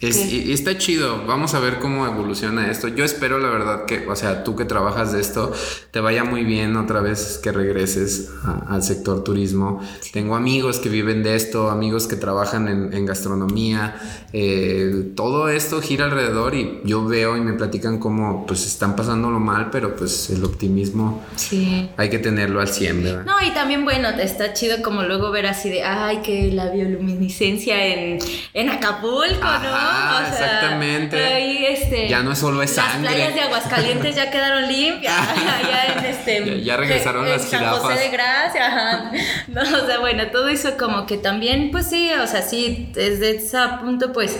[0.00, 2.88] Y, está chido, vamos a ver cómo evoluciona esto.
[2.88, 5.52] Yo espero la verdad que, o sea, tú que trabajas de esto,
[5.90, 8.30] te vaya muy bien otra vez que regreses
[8.66, 9.82] al sector turismo.
[10.12, 13.96] Tengo amigos que viven de esto, amigos que trabajan en, gastronomía,
[14.32, 19.40] eh, todo esto gira alrededor y yo veo y me platican cómo pues están pasándolo
[19.40, 21.90] mal, pero pues el optimismo sí.
[21.96, 23.24] hay que tenerlo al 100, ¿verdad?
[23.24, 27.84] No, y también bueno, está chido como luego ver así de, ay, que la bioluminiscencia
[27.84, 28.18] en,
[28.54, 29.89] en Acapulco, ¿no?
[29.90, 31.22] Ah, exactamente.
[31.22, 33.02] Ahí, este, ya no solo es sangre.
[33.02, 35.16] Las playas de Aguascalientes ya quedaron limpias.
[35.68, 39.10] ya, en este, ya, regresaron las San José de Gracia.
[39.48, 43.36] No, o sea, bueno, todo eso como que también, pues sí, o sea, sí, desde
[43.36, 44.38] ese punto, pues.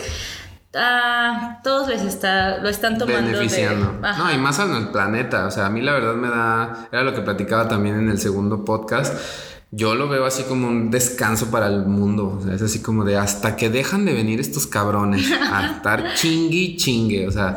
[1.64, 3.32] todos les está, lo están tomando.
[3.32, 3.98] Beneficiando.
[4.00, 5.46] no, y más al planeta.
[5.46, 6.88] O sea, a mí la verdad me da.
[6.92, 9.14] Era lo que platicaba también en el segundo podcast
[9.72, 12.38] yo lo veo así como un descanso para el mundo.
[12.40, 16.14] O sea, es así como de hasta que dejan de venir estos cabrones a estar
[16.14, 17.28] chingui chingue.
[17.28, 17.56] O sea,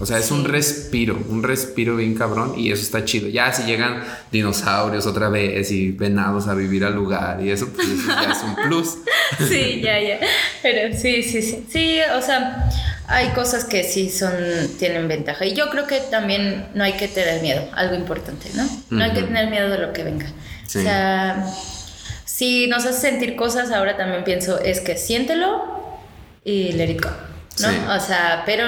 [0.00, 3.28] o sea, es un respiro, un respiro bien cabrón y eso está chido.
[3.28, 4.02] Ya si llegan
[4.32, 8.56] dinosaurios otra vez y venados a vivir al lugar y eso, pues ya es un
[8.56, 8.96] plus.
[9.48, 10.18] Sí, ya, ya.
[10.60, 11.64] Pero sí, sí, sí.
[11.70, 12.68] Sí, o sea,
[13.06, 14.32] hay cosas que sí son,
[14.76, 15.44] tienen ventaja.
[15.46, 18.68] Y yo creo que también no hay que tener miedo, algo importante, ¿no?
[18.90, 20.26] No hay que tener miedo de lo que venga.
[20.78, 21.46] O sea,
[22.24, 25.62] si nos hace sentir cosas, ahora también pienso, es que siéntelo
[26.44, 27.10] y let it go,
[27.60, 27.94] ¿no?
[27.94, 28.64] O sea, pero...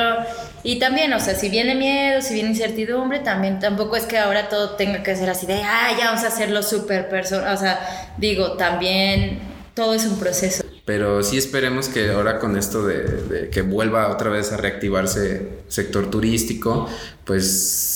[0.64, 4.48] Y también, o sea, si viene miedo, si viene incertidumbre, también tampoco es que ahora
[4.48, 7.52] todo tenga que ser así de, ah, ya vamos a hacerlo súper persona.
[7.52, 9.40] O sea, digo, también
[9.74, 10.62] todo es un proceso.
[10.84, 15.48] Pero sí esperemos que ahora con esto de, de que vuelva otra vez a reactivarse
[15.68, 16.88] sector turístico,
[17.24, 17.91] pues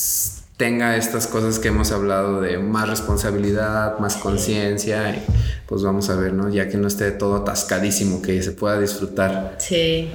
[0.56, 5.22] tenga estas cosas que hemos hablado de más responsabilidad, más conciencia,
[5.66, 6.48] pues vamos a ver, ¿no?
[6.48, 9.56] Ya que no esté todo atascadísimo, que se pueda disfrutar.
[9.58, 10.10] Sí.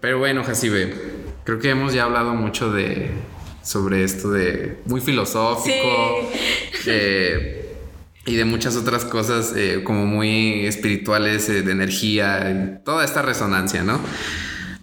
[0.00, 0.92] Pero bueno, Jacibe,
[1.44, 3.10] creo que hemos ya hablado mucho de
[3.62, 6.20] sobre esto de muy filosófico
[8.26, 13.82] y de muchas otras cosas eh, como muy espirituales, eh, de energía, toda esta resonancia,
[13.84, 14.00] ¿no?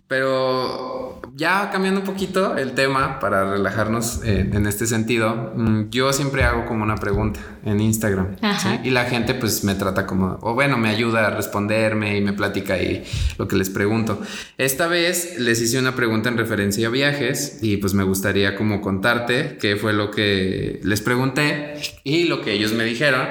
[0.08, 6.14] Pero ya cambiando un poquito el tema para relajarnos eh, en este sentido, mm, yo
[6.14, 8.36] siempre hago como una pregunta en Instagram
[8.84, 12.34] y la gente pues me trata como, o bueno, me ayuda a responderme y me
[12.34, 13.04] platica ahí
[13.40, 14.22] lo que les pregunto.
[14.60, 18.82] Esta vez les hice una pregunta en referencia a viajes y pues me gustaría como
[18.82, 23.28] contarte qué fue lo que les pregunté y lo que ellos me dijeron.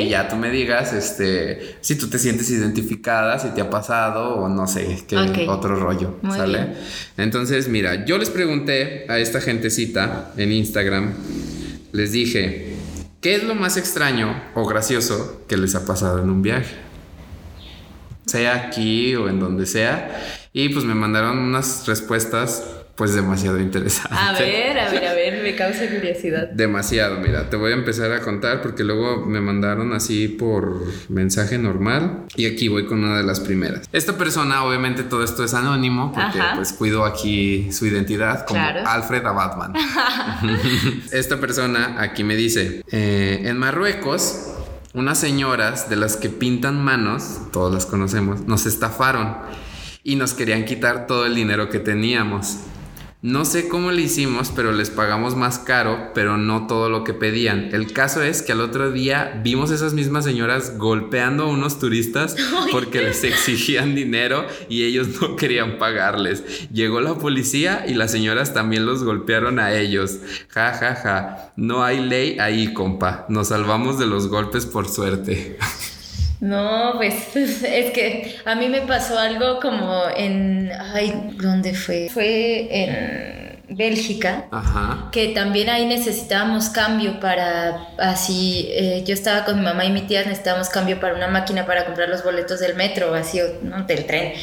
[0.00, 4.36] Y ya tú me digas, este, si tú te sientes identificada, si te ha pasado
[4.36, 6.74] o no sé, qué otro rollo, ¿sale?
[7.13, 11.12] Entonces, entonces, mira, yo les pregunté a esta gentecita en Instagram,
[11.92, 12.74] les dije,
[13.20, 16.74] ¿qué es lo más extraño o gracioso que les ha pasado en un viaje?
[18.26, 20.40] Sea aquí o en donde sea.
[20.52, 22.64] Y pues me mandaron unas respuestas
[22.96, 24.14] pues demasiado interesante.
[24.16, 26.48] A ver, a ver, a ver, me causa curiosidad.
[26.50, 31.58] Demasiado, mira, te voy a empezar a contar porque luego me mandaron así por mensaje
[31.58, 33.88] normal y aquí voy con una de las primeras.
[33.92, 39.24] Esta persona, obviamente todo esto es anónimo porque pues cuido aquí su identidad como Alfred
[39.26, 39.72] a Batman.
[41.12, 44.50] Esta persona aquí me dice, eh, en Marruecos
[44.94, 49.36] unas señoras de las que pintan manos, todos las conocemos, nos estafaron
[50.04, 52.58] y nos querían quitar todo el dinero que teníamos.
[53.24, 57.14] No sé cómo le hicimos, pero les pagamos más caro, pero no todo lo que
[57.14, 57.70] pedían.
[57.72, 62.36] El caso es que al otro día vimos esas mismas señoras golpeando a unos turistas
[62.70, 66.68] porque les exigían dinero y ellos no querían pagarles.
[66.70, 70.18] Llegó la policía y las señoras también los golpearon a ellos.
[70.48, 71.54] Ja, ja, ja.
[71.56, 73.24] No hay ley ahí, compa.
[73.30, 75.56] Nos salvamos de los golpes por suerte.
[76.40, 80.70] No, pues es que a mí me pasó algo como en...
[80.92, 82.08] Ay, ¿dónde fue?
[82.10, 85.08] Fue en Bélgica, Ajá.
[85.10, 90.02] que también ahí necesitábamos cambio para así, eh, yo estaba con mi mamá y mi
[90.02, 93.84] tía, necesitábamos cambio para una máquina para comprar los boletos del metro, así, o, ¿no?
[93.84, 94.34] del tren.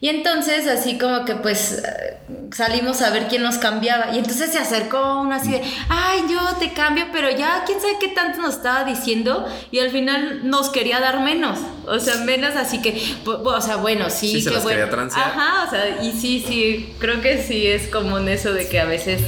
[0.00, 1.82] Y entonces así como que pues
[2.52, 4.12] salimos a ver quién nos cambiaba.
[4.14, 7.94] Y entonces se acercó uno así de, ay, yo te cambio, pero ya quién sabe
[8.00, 9.46] qué tanto nos estaba diciendo.
[9.70, 11.58] Y al final nos quería dar menos.
[11.86, 14.86] O sea, menos así que, o sea, bueno, sí, Sí, se que las bueno.
[15.16, 18.84] Ajá, o sea, y sí, sí, creo que sí es común eso de que a
[18.84, 19.22] veces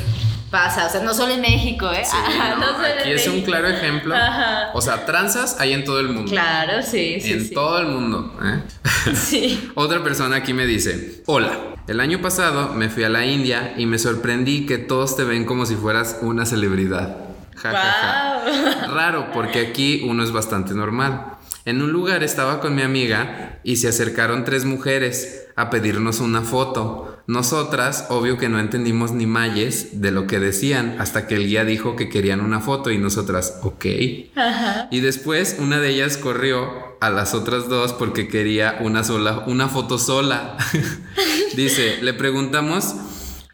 [0.50, 0.86] pasa.
[0.86, 2.02] O sea, no solo en México, ¿eh?
[2.04, 4.14] Sí, Ajá, no, solo en aquí es un claro ejemplo.
[4.14, 4.70] Ajá.
[4.74, 6.30] O sea, tranzas hay en todo el mundo.
[6.30, 7.32] Claro, sí, sí.
[7.32, 7.54] en sí.
[7.54, 8.38] todo el mundo.
[8.42, 8.62] ¿eh?
[9.14, 9.70] Sí.
[9.76, 13.86] Otra persona aquí me dice, hola, el año pasado me fui a la India y
[13.86, 17.16] me sorprendí que todos te ven como si fueras una celebridad.
[17.56, 18.86] Ja, ja, ja.
[18.88, 21.38] Raro, porque aquí uno es bastante normal.
[21.64, 26.42] En un lugar estaba con mi amiga y se acercaron tres mujeres a pedirnos una
[26.42, 27.09] foto.
[27.30, 31.64] Nosotras, obvio que no entendimos ni mayes de lo que decían, hasta que el guía
[31.64, 33.84] dijo que querían una foto y nosotras, ok.
[34.90, 36.68] Y después una de ellas corrió
[37.00, 40.56] a las otras dos porque quería una sola, una foto sola.
[41.56, 42.96] Dice, le preguntamos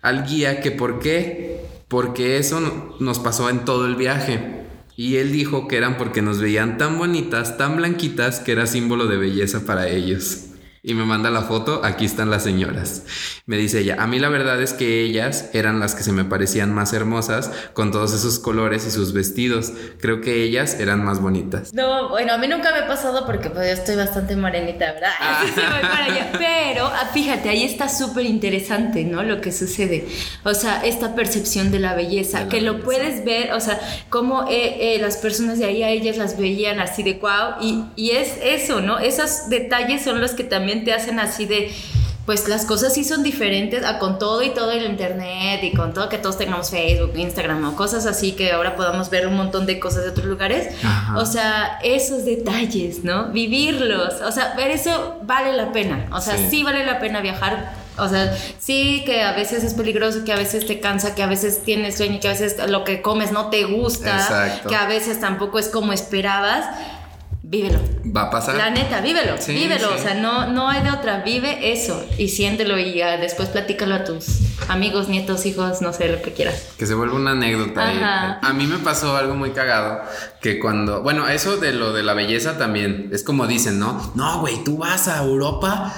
[0.00, 4.62] al guía que por qué, porque eso no- nos pasó en todo el viaje.
[4.96, 9.06] Y él dijo que eran porque nos veían tan bonitas, tan blanquitas, que era símbolo
[9.06, 10.44] de belleza para ellos.
[10.88, 13.02] Y me manda la foto, aquí están las señoras.
[13.44, 16.24] Me dice ella, a mí la verdad es que ellas eran las que se me
[16.24, 19.72] parecían más hermosas, con todos esos colores y sus vestidos.
[20.00, 21.74] Creo que ellas eran más bonitas.
[21.74, 25.10] No, bueno, a mí nunca me ha pasado porque pues yo estoy bastante morenita, ¿verdad?
[25.42, 26.28] Sí, sí, voy para allá.
[26.38, 29.24] Pero ah, fíjate, ahí está súper interesante, ¿no?
[29.24, 30.06] Lo que sucede.
[30.44, 32.84] O sea, esta percepción de la belleza, De la que lo belleza.
[32.84, 36.78] puedes ver, o sea, cómo eh, eh, las personas de ahí a ellas las veían
[36.78, 37.60] así de wow.
[37.60, 39.00] Y, y es eso, ¿no?
[39.00, 41.72] Esos detalles son los que también te hacen así de
[42.26, 45.94] pues las cosas sí son diferentes a con todo y todo el internet y con
[45.94, 49.64] todo que todos tengamos Facebook, Instagram o cosas así que ahora podamos ver un montón
[49.64, 50.74] de cosas de otros lugares.
[50.84, 51.16] Ajá.
[51.18, 53.26] O sea, esos detalles, ¿no?
[53.28, 54.14] Vivirlos.
[54.22, 56.08] O sea, ver eso vale la pena.
[56.10, 56.46] O sea, Sí.
[56.50, 57.72] sí, vale la pena viajar.
[57.96, 61.26] O sea, sí que a veces es peligroso, que a veces te cansa, que a
[61.28, 64.68] veces tienes sueño, que a veces lo que comes no te gusta, Exacto.
[64.68, 66.66] que a veces tampoco es como esperabas.
[67.48, 67.78] Vívelo.
[68.04, 68.56] ¿Va a pasar?
[68.56, 69.94] La neta, vívelo, Sí, vívelo, sí.
[69.94, 73.94] o sea, no, no hay de otra, vive eso y siéntelo y ya después platícalo
[73.94, 76.66] a tus amigos, nietos, hijos, no sé, lo que quieras.
[76.76, 77.88] Que se vuelva una anécdota.
[77.88, 78.40] Ajá.
[78.42, 80.00] A mí me pasó algo muy cagado.
[80.40, 81.02] Que cuando.
[81.02, 83.10] Bueno, eso de lo de la belleza también.
[83.12, 84.12] Es como dicen, ¿no?
[84.16, 85.92] No, güey, tú vas a Europa.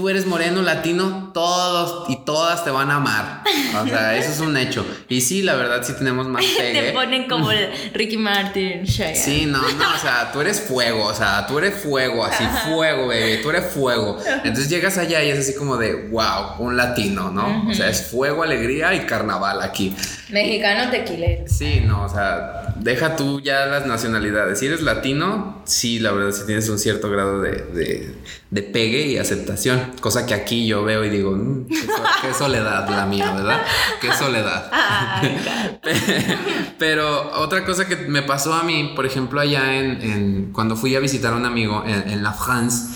[0.00, 3.42] Tú eres moreno, latino, todos y todas te van a amar.
[3.82, 4.82] O sea, eso es un hecho.
[5.10, 6.92] Y sí, la verdad, sí tenemos más Te pegue.
[6.92, 7.50] ponen como
[7.92, 9.14] Ricky Martin, Shea.
[9.14, 13.08] Sí, no, no, o sea, tú eres fuego, o sea, tú eres fuego, así, fuego,
[13.08, 14.16] bebé, tú eres fuego.
[14.42, 17.68] Entonces llegas allá y es así como de, wow, un latino, ¿no?
[17.68, 19.94] O sea, es fuego, alegría y carnaval aquí.
[20.30, 21.44] Mexicano tequilero.
[21.46, 24.60] Sí, no, o sea, deja tú ya las nacionalidades.
[24.60, 28.14] Si eres latino, sí, la verdad, sí tienes un cierto grado de, de-
[28.50, 29.89] de pegue y aceptación.
[30.00, 33.60] Cosa que aquí yo veo y digo, "Mm, qué, so- qué soledad la mía, ¿verdad?
[34.00, 34.70] Qué soledad.
[36.78, 40.94] Pero otra cosa que me pasó a mí, por ejemplo, allá en, en- cuando fui
[40.96, 42.88] a visitar a un amigo en, en La France,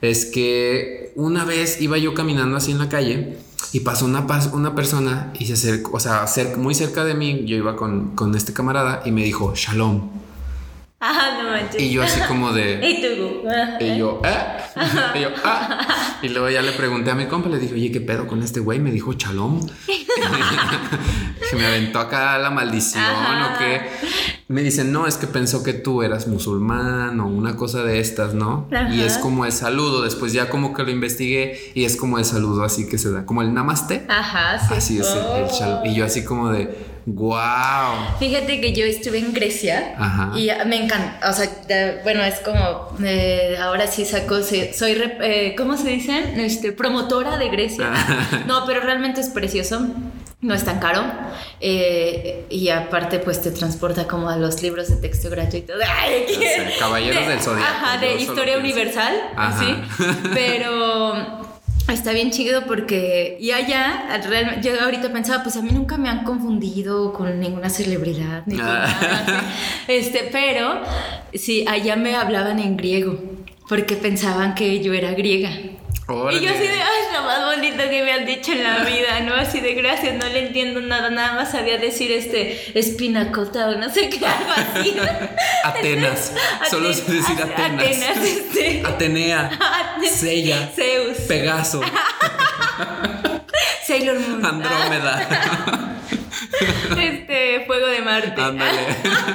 [0.00, 3.38] es que una vez iba yo caminando así en la calle
[3.72, 4.26] y pasó una,
[4.74, 6.26] persona y se acercó, o sea,
[6.56, 10.25] muy cerca de mí, yo iba con, con este camarada y me dijo, Shalom.
[10.98, 11.82] Ah, no manches.
[11.82, 12.80] Y yo así como de...
[12.82, 13.42] Y tú.
[13.80, 14.38] Y yo, ¿eh?
[15.14, 16.18] Y yo, ah.
[16.22, 18.60] Y luego ya le pregunté a mi compa, le dije, oye, ¿qué pedo con este
[18.60, 18.78] güey?
[18.78, 19.60] Me dijo chalón.
[19.86, 23.54] que me aventó acá la maldición Ajá.
[23.54, 23.82] o qué.
[24.48, 28.32] Me dicen, no, es que pensó que tú eras musulmán o una cosa de estas,
[28.32, 28.66] ¿no?
[28.72, 28.94] Ajá.
[28.94, 30.02] Y es como el saludo.
[30.02, 33.26] Después ya como que lo investigué y es como el saludo así que se da,
[33.26, 34.06] como el namaste.
[34.08, 34.74] Ajá, sí.
[34.74, 35.84] Así es el, el shalom.
[35.84, 38.16] Y yo así como de, wow.
[38.18, 40.32] Fíjate que yo estuve en Grecia Ajá.
[40.36, 45.20] y me encanta, o sea, de- bueno, es como, eh, ahora sí saco, soy, rep-
[45.22, 46.38] eh, ¿cómo se dicen?
[46.40, 47.90] Este, promotora de Grecia.
[48.46, 49.86] No, pero realmente es precioso.
[50.42, 51.02] No es tan caro
[51.60, 55.72] eh, y aparte pues te transporta como a los libros de texto gratuito.
[56.00, 59.58] Ay, Ya sé, Caballeros de- del Zodiaco, Ajá, de historia universal, Ajá.
[59.64, 59.74] sí.
[60.34, 61.45] Pero
[61.88, 66.08] Está bien chido porque, y allá, realmente, yo ahorita pensaba, pues a mí nunca me
[66.08, 68.86] han confundido con ninguna celebridad, ni con Ah.
[69.00, 69.44] nada
[69.86, 70.82] este, pero
[71.32, 73.20] sí, allá me hablaban en griego,
[73.68, 75.50] porque pensaban que yo era griega.
[76.08, 76.38] Órale.
[76.38, 78.78] Y yo así de, ay, es lo más bonito que me han dicho en la
[78.84, 79.34] vida, ¿no?
[79.34, 83.90] Así de gracias, no le entiendo nada, nada más sabía decir este espinacota o no
[83.90, 84.94] sé qué, algo así.
[85.64, 86.32] Atenas.
[86.70, 87.84] Solo sé decir Atenas.
[87.86, 88.82] Atenas, este.
[88.86, 89.50] Atenea.
[90.08, 90.70] Sella.
[90.76, 90.85] Zeus.
[91.28, 91.80] Pegaso.
[93.86, 94.44] Sailor Moon.
[94.44, 95.92] Andrómeda.
[96.98, 98.40] Este, Fuego de Marte.
[98.40, 98.80] Ándale.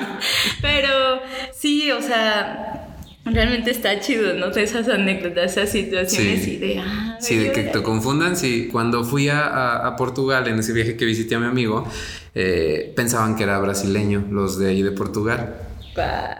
[0.62, 1.22] Pero
[1.54, 4.48] sí, o sea, realmente está chido, ¿no?
[4.48, 6.52] Esas anécdotas, esas situaciones Sí.
[6.54, 6.80] y de...
[6.80, 8.36] Ah, Sí, de que te confundan.
[8.36, 11.88] Sí, cuando fui a, a- a Portugal, en ese viaje que visité a mi amigo,
[12.34, 15.56] eh, pensaban que era brasileño, los de ahí de Portugal.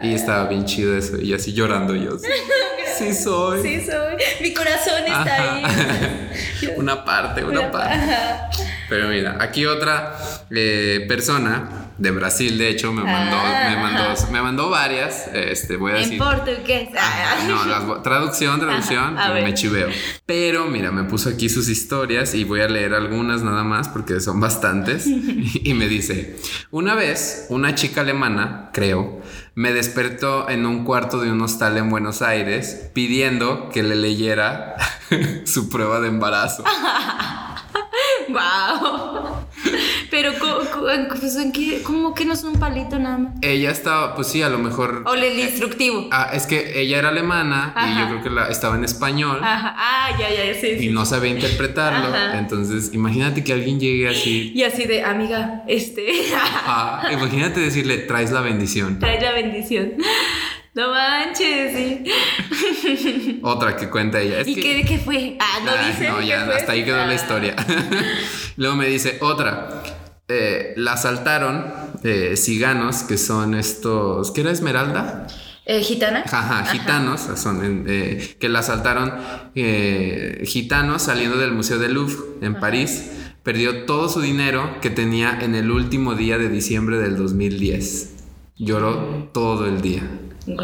[0.02, 1.22] Y estaba bien chido eso.
[1.22, 2.18] Y así llorando yo.
[3.02, 3.62] Sí soy.
[3.62, 4.16] Sí, soy.
[4.42, 5.56] Mi corazón está Ajá.
[5.56, 5.64] ahí.
[6.78, 8.00] una parte, una Una- parte.
[8.90, 10.16] Pero mira, aquí otra
[10.50, 14.28] eh, persona de Brasil, de hecho, me mandó, Ah, me mandó, ajá.
[14.32, 15.28] me mandó varias.
[15.34, 16.18] Este, voy a En decir.
[16.18, 16.90] portugués.
[16.98, 19.90] Ajá, No, las traducción, traducción, Ajá, me chiveo.
[20.26, 24.20] Pero mira, me puso aquí sus historias y voy a leer algunas nada más porque
[24.20, 25.06] son bastantes.
[25.64, 26.38] y me dice:
[26.72, 29.22] Una vez, una chica alemana, creo,
[29.54, 34.76] me despertó en un cuarto de un hostal en Buenos Aires pidiendo que le leyera
[35.46, 36.64] su prueba de embarazo.
[38.30, 39.46] Wow.
[40.12, 40.34] Pero,
[41.20, 41.82] pues, ¿en qué?
[41.84, 43.34] ¿cómo que no es un palito nada más?
[43.42, 45.04] Ella estaba, pues sí, a lo mejor.
[45.08, 46.10] O el instructivo.
[46.12, 49.40] Ah, es que ella era alemana y yo creo que la, estaba en español.
[49.42, 49.74] Ajá.
[49.78, 50.90] Ah, ya, ya, sí, Y sí.
[50.90, 52.10] no sabía interpretarlo.
[52.10, 52.38] Ajá.
[52.38, 56.06] Entonces, imagínate que alguien llegue así Y así de, amiga, este.
[56.68, 59.00] Ah, imagínate decirle, traes la bendición.
[59.00, 59.94] Trae la bendición.
[60.74, 63.40] No manches, sí.
[63.44, 64.40] Otra que cuenta ella.
[64.42, 65.38] Es ¿Y que- qué, qué fue?
[65.40, 66.10] Ah, no Ah, dice.
[66.10, 66.56] no, ya, fue.
[66.56, 67.14] hasta ahí quedó la Ah.
[67.14, 67.56] historia.
[68.58, 69.84] Luego me dice, otra.
[70.32, 71.66] Eh, la asaltaron
[72.04, 74.32] eh, ciganos, que son estos.
[74.32, 75.28] ¿Qué era Esmeralda?
[75.64, 76.24] Eh, ¿Gitana?
[76.26, 79.14] Ajá, gitanos, son eh, que la asaltaron
[79.54, 83.12] eh, gitanos saliendo del Museo del Louvre en París.
[83.44, 88.16] Perdió todo su dinero que tenía en el último día de diciembre del 2010.
[88.58, 90.04] Lloró todo el día.
[90.48, 90.62] Guau,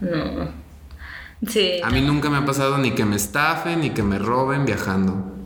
[0.00, 0.48] no.
[1.46, 1.80] Sí.
[1.82, 5.36] A mí nunca me ha pasado ni que me estafen ni que me roben viajando.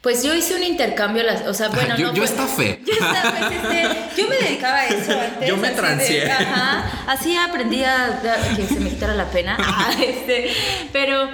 [0.00, 2.80] Pues yo hice un intercambio, las, o sea, bueno, yo no yo fue- estafé.
[2.86, 5.48] Yo, estaba, este, yo me dedicaba a eso antes.
[5.48, 6.30] Yo me transeé.
[6.30, 9.56] ajá, así aprendí a, a que se me quitara la pena.
[9.82, 10.50] Ah, este,
[10.92, 11.28] pero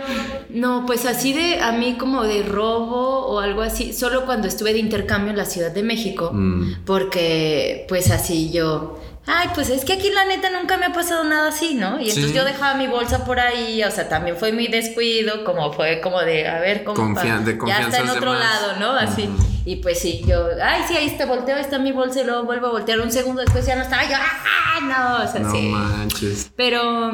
[0.50, 4.72] no, pues así de a mí como de robo o algo así, solo cuando estuve
[4.72, 6.84] de intercambio en la Ciudad de México, Mm.
[6.84, 8.98] porque pues así yo...
[9.26, 11.98] Ay, pues es que aquí la neta nunca me ha pasado nada así, ¿no?
[12.00, 12.32] Y entonces Sí.
[12.32, 16.20] yo dejaba mi bolsa por ahí, o sea, también fue mi descuido, como fue como
[16.20, 18.90] de, a ver, cómo Confia- de ya está en otro lado, ¿no?
[18.92, 19.28] Así.
[19.66, 22.44] Y pues sí, yo, ay, sí, ahí está, volteo, ahí está mi bolsa y luego
[22.44, 25.50] vuelvo a voltear un segundo después ya no estaba yo, ah, no, o sea, No
[25.50, 25.62] sí.
[25.68, 26.52] manches.
[26.54, 27.10] Pero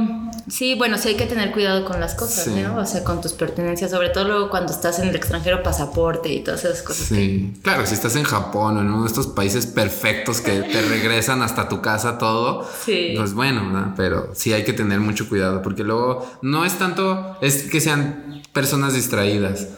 [0.51, 2.51] sí, bueno, sí hay que tener cuidado con las cosas, Sí.
[2.63, 2.77] ¿no?
[2.77, 6.45] O sea, con tus pertenencias, sobre todo luego cuando estás en el extranjero, pasaporte y
[6.45, 7.07] todas esas cosas.
[7.07, 10.83] Sí, claro, si estás en Japón o en uno de estos países perfectos que te
[10.89, 13.15] regresan hasta tu casa todo, Sí.
[13.17, 13.95] pues bueno, ¿no?
[13.97, 18.43] pero sí hay que tener mucho cuidado porque luego no es tanto, es que sean
[18.53, 19.69] personas distraídas.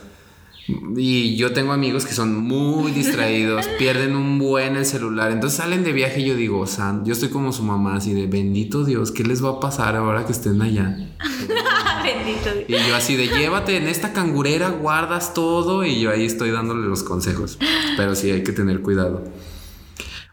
[0.67, 5.85] Y yo tengo amigos que son muy distraídos, pierden un buen el celular, entonces salen
[5.85, 9.13] de viaje y yo digo, San, yo estoy como su mamá, así de bendito Dios,
[9.13, 10.97] ¿qué les va a pasar ahora que estén allá?
[12.05, 12.83] Bendito Dios.
[12.83, 16.87] Y yo así de llévate en esta cangurera, guardas todo y yo ahí estoy dándole
[16.87, 17.59] los consejos.
[17.97, 19.25] Pero sí hay que tener cuidado.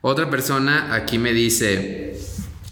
[0.01, 2.19] Otra persona aquí me dice,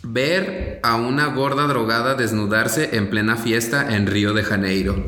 [0.03, 5.05] ver a una gorda drogada desnudarse en plena fiesta en Río de Janeiro.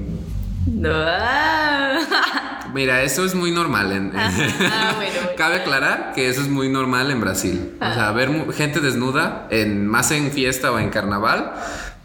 [0.65, 0.89] No.
[0.93, 1.99] ah.
[2.73, 3.91] Mira, eso es muy normal.
[3.91, 4.31] En, Ah,
[4.95, 5.17] bueno, bueno.
[5.37, 7.71] Cabe aclarar que eso es muy normal en Brasil.
[7.81, 11.51] O sea, ver mu- gente desnuda, en, más en fiesta o en carnaval,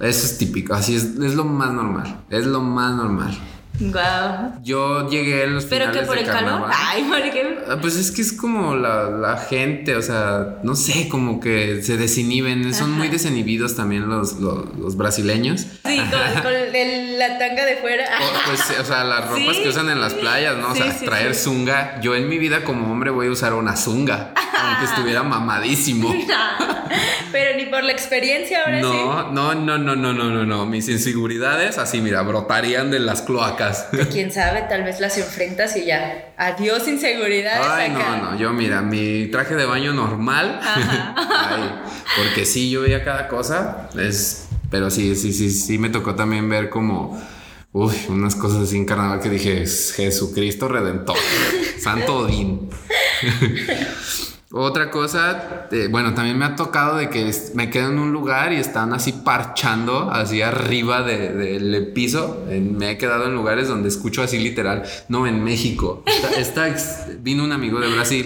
[0.01, 0.75] eso es típico.
[0.75, 2.17] Así es, es lo más normal.
[2.31, 3.37] Es lo más normal.
[3.79, 4.53] Guau.
[4.63, 6.41] Yo llegué en los ¿Pero que por el calor?
[6.63, 6.71] carnaval.
[6.75, 7.59] Ay, ¿por qué?
[7.69, 11.83] Ah, Pues es que es como la, la gente, o sea, no sé, como que
[11.83, 15.61] se desinhiben, son muy desinhibidos también los, los, los brasileños.
[15.85, 16.53] Sí, con, con
[16.83, 18.05] el- la tanga de fuera.
[18.21, 19.63] O, pues, o sea, las ropas Sí.
[19.63, 20.73] que usan en las playas, ¿no?
[20.73, 22.01] O sea, sí, traer zunga.
[22.01, 26.15] Yo en mi vida como hombre voy a usar una zunga, aunque estuviera mamadísimo.
[27.33, 28.83] Pero ni por la experiencia ahora sí.
[28.85, 30.67] No, no, no, no, no, no, no, no.
[30.67, 33.89] Mis inseguridades así, mira, brotarían de las cloacas.
[34.13, 36.27] Quién sabe, tal vez las enfrentas y ya.
[36.39, 38.17] Adiós inseguridades Ay, acá.
[38.19, 40.61] no, no, yo mira, mi traje de baño normal.
[40.63, 41.71] Ay,
[42.17, 43.89] porque sí, yo veía cada cosa.
[43.99, 44.46] Es,
[44.77, 47.19] pero sí, sí, sí, sí, me tocó también ver como
[47.73, 51.17] Uy, unas cosas así en carnaval que dije, Jesucristo Redentor,
[51.79, 52.69] Santo Odín.
[54.53, 58.53] Otra cosa, eh, bueno, también me ha tocado de que me quedo en un lugar
[58.53, 62.45] y están así parchando así arriba del piso.
[62.49, 66.05] me he quedado en lugares donde escucho así literal, no en México.
[66.39, 66.69] Esta,
[67.19, 68.25] vino un amigo de Brasil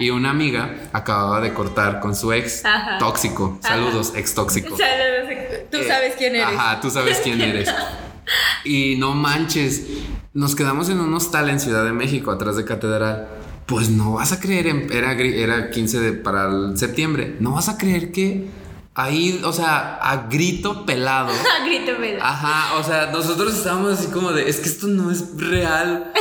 [0.00, 2.64] y una amiga acababa de cortar con su ex
[2.98, 3.60] tóxico.
[3.62, 4.76] Saludos, ex tóxico.
[4.76, 6.48] Saludos, tú sabes quién eres.
[6.48, 7.72] Ajá, tú sabes quién eres.
[8.64, 9.86] y no manches,
[10.34, 13.39] nos quedamos en un hostal en Ciudad de México, atrás de Catedral
[13.70, 17.68] pues no vas a creer, en, era, era 15 de, para el septiembre, no vas
[17.68, 18.46] a creer que
[18.94, 21.32] ahí, o sea, a grito pelado.
[21.60, 22.24] a grito pelado.
[22.24, 26.12] Ajá, o sea, nosotros estábamos así como de, es que esto no es real.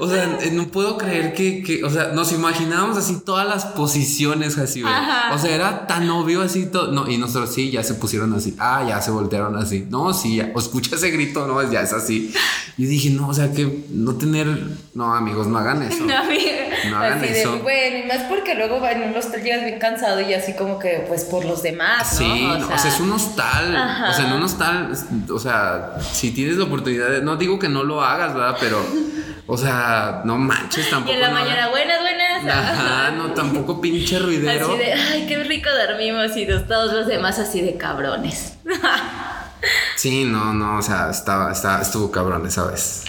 [0.00, 4.82] O sea, no puedo creer que, o sea, nos imaginábamos así todas las posiciones así,
[4.82, 6.92] O sea, era tan obvio así todo.
[6.92, 8.54] No, y nosotros sí, ya se pusieron así.
[8.58, 9.86] Ah, ya se voltearon así.
[9.90, 10.52] No, sí, ya.
[10.54, 12.32] O escucha ese grito, no, ya es así.
[12.76, 14.46] Y dije, no, o sea, que no tener.
[14.94, 16.04] No, amigos, no hagan eso.
[16.08, 16.52] No, amigos.
[16.90, 17.58] No hagan eso.
[17.58, 21.04] bueno, y más porque luego en un hostal llegas bien cansado y así como que,
[21.08, 22.12] pues por los demás.
[22.12, 22.18] ¿no?
[22.18, 23.76] Sí, o, sea, es un hostal.
[24.08, 24.92] O sea, en un hostal,
[25.30, 27.22] o sea, si tienes la oportunidad de.
[27.22, 28.56] No digo que no lo hagas, ¿verdad?
[28.60, 28.84] Pero.
[29.50, 31.10] O sea, no manches tampoco.
[31.10, 32.44] Y en la mañana, buenas, buenas.
[32.46, 34.66] Ajá, no, tampoco pinche ruidero.
[34.66, 38.58] Así de, ay, qué rico dormimos y todos los demás así de cabrones.
[39.96, 43.04] sí, no, no, o sea, estaba, estaba, estuvo cabrones, ¿sabes?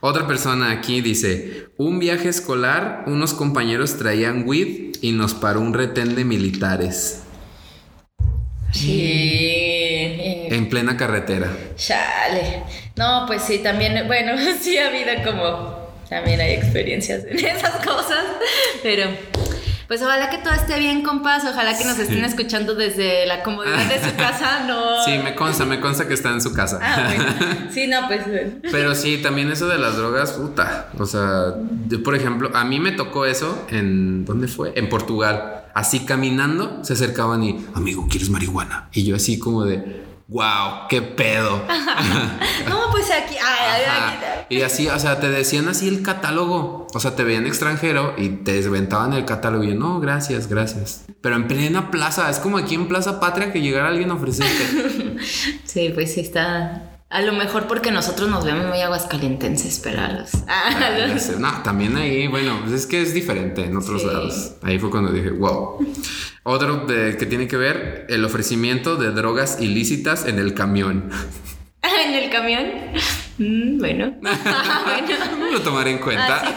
[0.00, 5.74] Otra persona aquí dice, un viaje escolar, unos compañeros traían weed y nos paró un
[5.74, 7.22] retén de militares.
[8.72, 10.46] Sí.
[10.50, 11.48] En plena carretera.
[11.76, 12.62] Chale.
[12.96, 18.24] No, pues sí, también, bueno, sí ha habido como también hay experiencias en esas cosas,
[18.82, 19.04] pero
[19.90, 21.42] pues ojalá que todo esté bien, compas.
[21.44, 25.02] Ojalá que nos estén escuchando desde la comodidad de su casa, no.
[25.04, 26.78] Sí, me consta, me consta que está en su casa.
[26.80, 27.24] Ah, bueno.
[27.72, 28.20] Sí, no, pues.
[28.70, 30.90] Pero sí, también eso de las drogas, puta.
[30.96, 31.56] O sea,
[31.88, 34.24] yo, por ejemplo, a mí me tocó eso en.
[34.24, 34.72] ¿Dónde fue?
[34.76, 35.64] En Portugal.
[35.74, 38.88] Así caminando, se acercaban y, amigo, ¿quieres marihuana?
[38.92, 41.62] Y yo así como de wow, qué pedo.
[42.68, 43.34] no, pues aquí,
[44.48, 46.86] Y así, o sea, te decían así el catálogo.
[46.94, 49.64] O sea, te veían extranjero y te desventaban el catálogo.
[49.64, 51.04] Y yo, no, gracias, gracias.
[51.20, 55.18] Pero en plena plaza, es como aquí en Plaza Patria que llegara alguien a ofrecerte.
[55.64, 56.89] sí, pues sí está.
[57.10, 60.00] A lo mejor porque nosotros nos vemos muy aguascalientenses, pero
[60.46, 61.08] ah,
[61.40, 64.52] No, también ahí, bueno, pues es que es diferente en otros lados.
[64.62, 65.84] Ahí fue cuando dije, wow.
[66.44, 71.10] Otro de, que tiene que ver el ofrecimiento de drogas ilícitas en el camión.
[71.82, 72.66] ¿En el camión?
[73.38, 74.14] Mm, bueno.
[74.20, 75.50] bueno.
[75.52, 76.54] Lo tomaré en cuenta.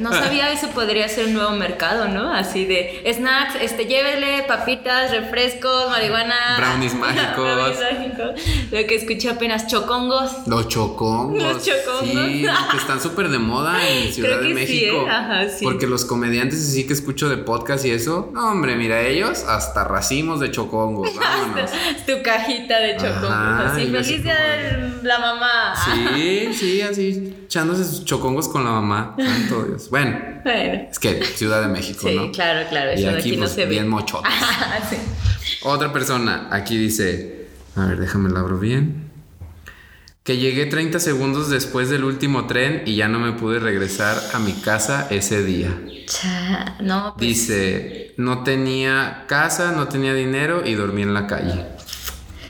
[0.00, 2.32] no sabía eso podría ser un nuevo mercado, ¿no?
[2.32, 6.56] Así de snacks, este, llévele papitas, refrescos, marihuana.
[6.58, 7.36] Brownies mágicos.
[7.36, 8.42] brownies mágicos.
[8.70, 10.46] Lo que escuché apenas, chocongos.
[10.46, 11.42] Los chocongos.
[11.42, 12.08] Los chocongos.
[12.08, 14.96] Sí, que están súper de moda en Ciudad de México.
[15.04, 15.10] Sí, ¿eh?
[15.10, 15.64] Ajá, sí.
[15.64, 19.84] Porque los comediantes así que escucho de podcast y eso, no, hombre, mira, ellos hasta
[19.84, 21.14] racimos de chocongos.
[21.14, 21.70] Vámonos.
[22.06, 23.30] tu cajita de chocongos.
[23.72, 25.67] así, feliz día de la mamá.
[25.76, 29.14] Sí, sí, así, echándose sus chocongos con la mamá.
[29.18, 29.90] Santo Dios.
[29.90, 32.24] Bueno, es que Ciudad de México, ¿no?
[32.24, 32.98] Sí, claro, claro.
[32.98, 34.32] y aquí, no pues, se bien mochotes.
[35.62, 39.08] Otra persona aquí dice, a ver, déjame la abro bien.
[40.22, 44.38] Que llegué 30 segundos después del último tren y ya no me pude regresar a
[44.38, 45.74] mi casa ese día.
[46.82, 47.14] no.
[47.16, 51.64] Pues dice, no tenía casa, no tenía dinero y dormí en la calle.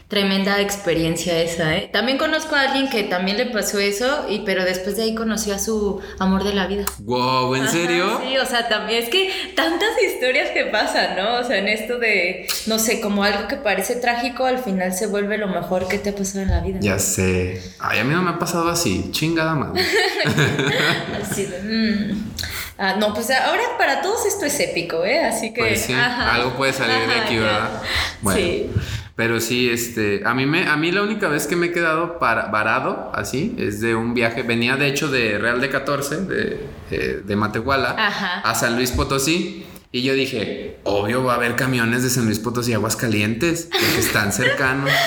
[0.08, 1.90] Tremenda experiencia esa, ¿eh?
[1.92, 5.54] También conozco a alguien que también le pasó eso, y, pero después de ahí conoció
[5.54, 6.86] a su amor de la vida.
[7.00, 7.54] ¡Wow!
[7.56, 8.18] ¿En serio?
[8.24, 11.40] Sí, o sea, también es que tantas historias que pasan, ¿no?
[11.40, 15.06] O sea, en esto de, no sé, como algo que parece trágico, al final se
[15.06, 16.78] vuelve lo mejor que te ha pasado en la vida.
[16.80, 17.62] Ya sé.
[17.78, 19.82] Ay, a mí no me ha pasado así, chingada madre.
[21.22, 22.32] así de, mm.
[22.78, 25.20] ah, no, pues ahora para todos esto es épico, ¿eh?
[25.22, 25.60] Así que.
[25.60, 27.82] Pues sí, algo puede salir de aquí, ¿verdad?
[28.22, 28.40] Bueno.
[28.40, 28.70] Sí.
[29.18, 32.20] Pero sí, este, a mí, me, a mí la única vez que me he quedado
[32.20, 37.22] varado así es de un viaje, venía de hecho de Real de 14, de, eh,
[37.24, 37.96] de Matehuala,
[38.44, 39.66] a San Luis Potosí.
[39.90, 44.32] Y yo dije, obvio va a haber camiones de San Luis Potosí Aguascalientes, porque están
[44.32, 44.88] cercanos.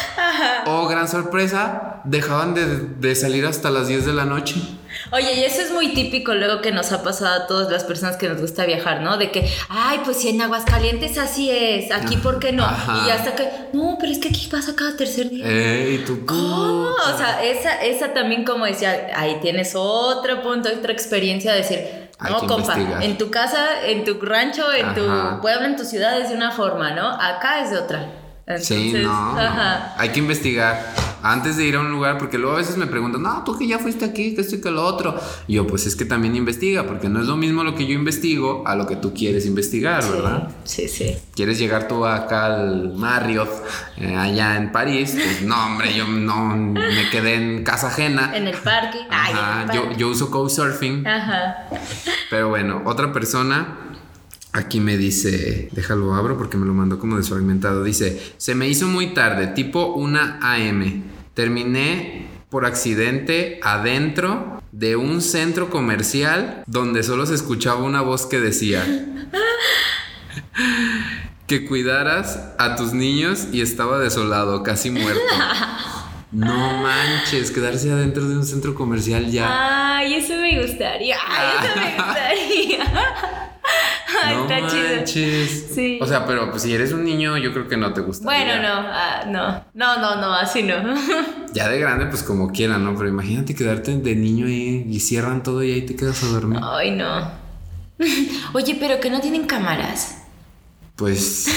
[0.66, 2.66] Oh, gran sorpresa, dejaban de,
[2.99, 4.55] de salir hasta las 10 de la noche.
[5.12, 8.16] Oye, y eso es muy típico luego que nos ha pasado a todas las personas
[8.16, 9.18] que nos gusta viajar, ¿no?
[9.18, 12.64] De que, ay, pues si en Aguascalientes así es, aquí ¿por qué no?
[13.05, 15.45] Y hasta que, no, pero es que aquí pasa cada tercer día.
[15.45, 16.91] Ey, ¿tú ¿Cómo?
[16.91, 21.80] O sea, esa, esa también como decía, ahí tienes otro punto, otra experiencia de decir,
[22.30, 26.30] no, compa, en tu casa, en tu rancho, en tu pueblo, en tu ciudad es
[26.30, 27.09] de una forma, ¿no?
[27.09, 28.07] Acá es de otra.
[28.59, 29.38] sí, no,
[29.97, 31.11] Hay que investigar.
[31.24, 33.67] Antes de ir a un lugar, porque luego a veces me preguntan, no, tú que
[33.67, 35.19] ya fuiste aquí, que esto y que lo otro.
[35.47, 37.93] Y yo, pues es que también investiga, porque no es lo mismo lo que yo
[37.93, 40.49] investigo a lo que tú quieres investigar, ¿verdad?
[40.63, 41.15] Sí, sí.
[41.36, 43.49] ¿Quieres llegar tú acá al Marriott,
[43.97, 45.11] eh, allá en París?
[45.13, 48.36] Pues no, hombre, yo no me quedé en casa ajena.
[48.36, 48.99] En el parque.
[49.09, 51.07] Ay, Ajá, en el yo, yo uso couchsurfing.
[51.07, 51.67] Ajá.
[52.30, 53.90] Pero bueno, otra persona
[54.54, 57.84] aquí me dice, déjalo abro porque me lo mandó como desfragmentado.
[57.84, 61.04] Dice, se me hizo muy tarde, tipo una AM.
[61.34, 68.39] Terminé por accidente adentro de un centro comercial donde solo se escuchaba una voz que
[68.39, 68.86] decía
[71.47, 75.22] que cuidaras a tus niños y estaba desolado, casi muerto.
[76.34, 79.97] No manches, quedarse adentro de un centro comercial ya.
[79.97, 81.18] Ay, eso me gustaría.
[81.28, 81.91] Ay, eso me
[82.78, 83.40] gustaría.
[84.24, 84.95] Ay, no está chido.
[84.95, 85.68] manches.
[85.74, 85.99] Sí.
[86.01, 88.26] O sea, pero pues si eres un niño, yo creo que no te gusta.
[88.26, 90.76] Bueno, no, ah, no, no, no, no, así no.
[91.53, 92.95] Ya de grande, pues como quieran, ¿no?
[92.95, 96.62] Pero imagínate quedarte de niño ahí y cierran todo y ahí te quedas a dormir.
[96.64, 97.30] Ay, no.
[98.53, 100.20] Oye, pero que no tienen cámaras.
[101.02, 101.47] Pues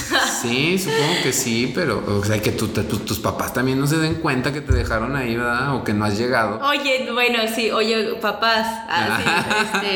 [0.41, 3.99] sí, supongo que sí, pero, o sea, que tu- tu- tus papás también no se
[3.99, 5.75] den cuenta que te dejaron ahí, ¿verdad?
[5.75, 6.61] O que no has llegado.
[6.67, 9.31] Oye, bueno, sí, oye, papás, ah, sí,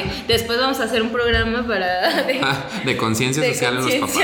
[0.05, 3.85] este, después vamos a hacer un programa para de, Ah, de conciencia de social en
[3.87, 4.17] los papás.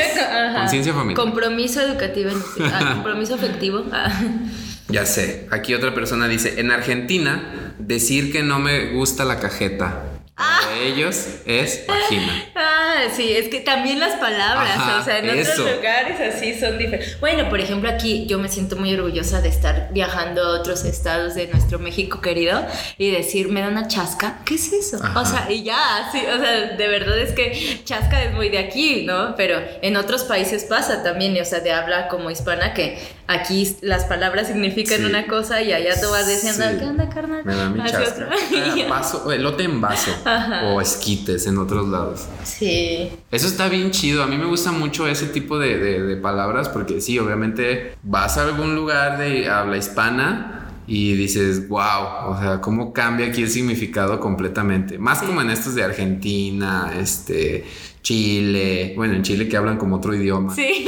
[0.59, 1.17] conciencia, familiar.
[1.25, 3.83] Compromiso educativo, ah, compromiso afectivo.
[3.93, 4.11] ah.
[4.89, 5.49] Ya sé.
[5.51, 10.03] Aquí otra persona dice, en Argentina, decir que no me gusta la cajeta.
[10.37, 12.45] Para ellos es vagina.
[12.57, 15.63] Ah, sí, es que también las palabras, Ajá, o sea, en eso.
[15.63, 17.21] otros lugares así son diferentes.
[17.21, 21.37] Bueno, por ejemplo, aquí yo me siento muy orgullosa de estar viajando a otros estados
[21.37, 22.67] de nuestro México querido
[22.99, 24.99] y decir, me da una chasca, ¿qué es eso?
[25.03, 25.21] Ajá.
[25.21, 28.59] O sea, y ya, sí, o sea, de verdad es que chasca es muy de
[28.59, 29.37] aquí, ¿no?
[29.37, 34.05] Pero en otros países pasa también, o sea, de habla como hispana que aquí las
[34.05, 35.05] palabras significan Sí.
[35.05, 36.77] una cosa y allá tú vas diciendo, Sí.
[36.79, 37.45] ¿qué onda, carnal?
[37.45, 38.29] Me da mi chasca.
[38.55, 40.11] Ah, vaso, elote en vaso.
[40.25, 40.67] Ajá.
[40.67, 42.27] O esquites en otros lados.
[42.45, 43.11] Sí.
[43.31, 44.23] Eso está bien chido.
[44.23, 48.37] A mí me gusta mucho ese tipo de, de- de palabras porque sí, obviamente vas
[48.39, 53.49] a algún lugar de habla hispana y dices, wow, o sea, cómo cambia aquí el
[53.51, 54.99] significado completamente.
[54.99, 57.65] Más como en estos de Argentina, este,
[58.05, 58.93] Chile.
[58.95, 60.55] Bueno, en Chile que hablan como otro idioma.
[60.55, 60.85] Sí,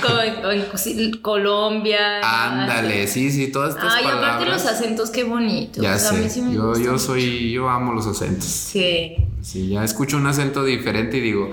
[0.00, 0.10] con,
[0.40, 2.20] con- con- sí, Colombia.
[2.22, 4.30] Ándale, sí, sí, todas estas Ay, palabras.
[4.36, 5.82] aparte los acentos, qué bonitos.
[5.82, 6.30] Ya A mí sé.
[6.30, 8.44] sí me yo, yo soy, yo amo los acentos.
[8.46, 9.16] Sí.
[9.42, 11.52] Si ya escucho un acento diferente y digo,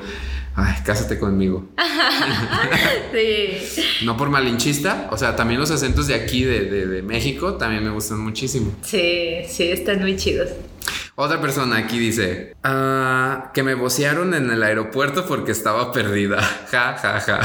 [0.56, 1.66] ay, cásate conmigo.
[3.14, 3.82] Sí.
[4.06, 7.84] No por malinchista, o sea, también los acentos de aquí, de, de- de México, también
[7.84, 8.72] me gustan muchísimo.
[8.84, 10.50] Sí, sí, están muy chidos.
[11.20, 16.38] Otra persona aquí dice, "Ah, que me vocearon en el aeropuerto porque estaba perdida.
[16.72, 17.40] Ja, ja, ja.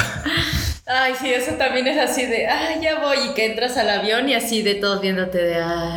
[0.87, 4.29] Ay, sí, eso también es así de, ah, ya voy, y que entras al avión
[4.29, 5.97] y así de todos viéndote de, ah,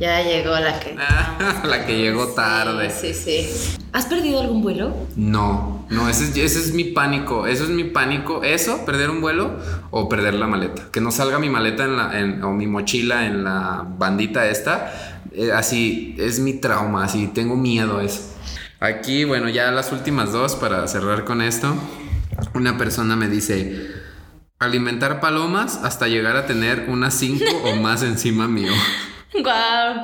[0.00, 0.94] ya llegó la que...
[1.68, 2.88] La que llegó tarde.
[2.90, 3.76] Sí, sí, sí.
[3.92, 4.94] ¿Has perdido algún vuelo?
[5.16, 7.46] No, no, ese es, ese es mi pánico.
[7.46, 8.42] Eso es mi pánico.
[8.42, 9.56] Eso, perder un vuelo
[9.90, 10.84] o perder la maleta.
[10.92, 15.15] Que no salga mi maleta en la, en- o mi mochila en la bandita esta.
[15.36, 17.04] Eh, así, es mi trauma.
[17.04, 18.22] Así, tengo miedo a eso.
[18.80, 21.74] Aquí, bueno, ya las últimas dos para cerrar con esto.
[22.54, 23.86] Una persona me dice,
[24.58, 28.72] alimentar palomas hasta llegar a tener unas cinco o más encima mío.
[29.42, 29.94] Guau.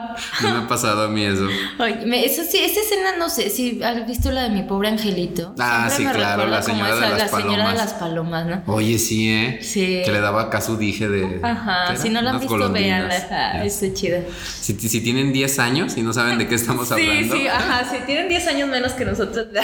[0.43, 1.47] No me ha pasado a mí eso.
[1.79, 4.89] Ay, me- eso sí, esa escena no sé si has visto la de mi pobre
[4.89, 5.55] angelito.
[5.59, 7.75] Ah, Siempre sí, me claro, la señora de las la señora de palomas.
[7.77, 8.62] las palomas, ¿no?
[8.66, 9.59] Oye, sí, ¿eh?
[9.62, 10.03] Sí.
[10.05, 11.41] Que le daba acá su dije de...
[11.43, 12.57] Ajá, ¿qué si no la han visto.
[12.57, 14.20] Ajá, está chida.
[14.61, 17.35] Si, si tienen 10 años y no saben de qué estamos Sí, hablando.
[17.37, 19.47] sí, ajá, si tienen 10 años menos que nosotros.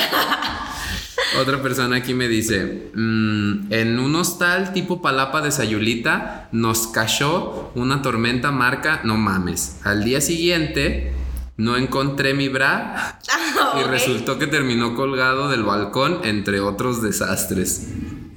[1.40, 7.70] Otra persona aquí me dice, "Mm, en un hostal tipo Palapa de Sayulita nos cayó
[7.74, 9.80] una tormenta marca, no mames.
[9.84, 11.12] Al día siguiente
[11.56, 13.18] no encontré mi bra
[13.78, 13.88] y Ok.
[13.90, 17.88] resultó que terminó colgado del balcón entre otros desastres.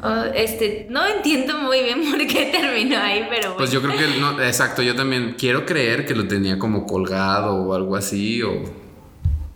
[0.04, 3.58] Oh, este, no entiendo muy bien por qué terminó ahí, pero bueno.
[3.58, 7.54] Pues yo creo que no, exacto, yo también quiero creer que lo tenía como colgado
[7.54, 8.64] o algo así o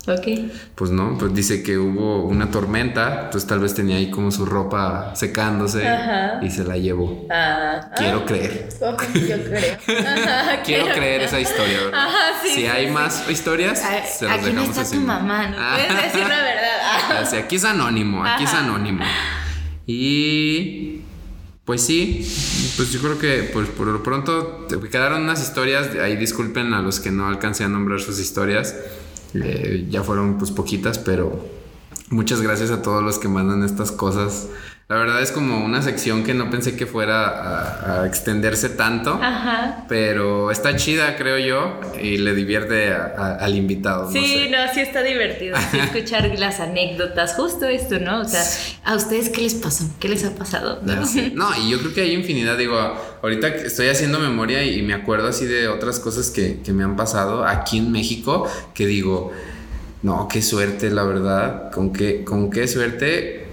[0.07, 0.51] Ok.
[0.75, 4.45] Pues no, pues dice que hubo una tormenta, pues tal vez tenía ahí como su
[4.45, 6.39] ropa secándose Ajá.
[6.43, 7.25] y se la llevó.
[7.31, 8.69] Ah, Quiero ah, creer.
[8.81, 9.77] ok, yo creo.
[10.07, 11.99] Ajá, Quiero creer esa historia, ¿verdad?
[12.07, 12.91] Ajá, sí, si sí, hay sí.
[12.91, 14.95] más historias, Ah, se las Aquí no dejamos está así.
[14.97, 15.57] tu mamá, ¿no?
[15.57, 17.33] Puedes decir la verdad.
[17.43, 19.03] Aquí es anónimo, aquí es anónimo.
[19.87, 21.01] Y
[21.65, 22.21] pues sí,
[22.77, 26.99] pues yo creo que pues, por lo pronto quedaron unas historias, ahí disculpen a los
[26.99, 28.75] que no alcancé a nombrar sus historias,
[29.43, 31.47] eh, ya fueron pues poquitas, pero
[32.09, 34.47] muchas gracias a todos los que mandan estas cosas
[34.87, 39.19] La verdad es como una sección que no pensé que fuera a, a extenderse tanto,
[39.19, 39.83] Ajá.
[39.89, 44.03] pero está chida, creo yo, y le divierte a- a- al invitado.
[44.03, 44.49] no Sí, sé.
[44.51, 48.21] no, sí está divertido sí, escuchar las anécdotas, justo esto, ¿no?
[48.21, 48.43] O sea,
[48.83, 49.85] ¿a ustedes qué les pasó?
[49.99, 50.79] ¿Qué les ha pasado?
[51.33, 52.77] No, y yo creo que hay infinidad, digo,
[53.23, 56.83] ahorita estoy haciendo memoria y, y me acuerdo así de otras cosas que, que me
[56.83, 59.31] han pasado aquí en México, que digo,
[60.03, 63.44] no, qué suerte, la verdad, con qué, con qué suerte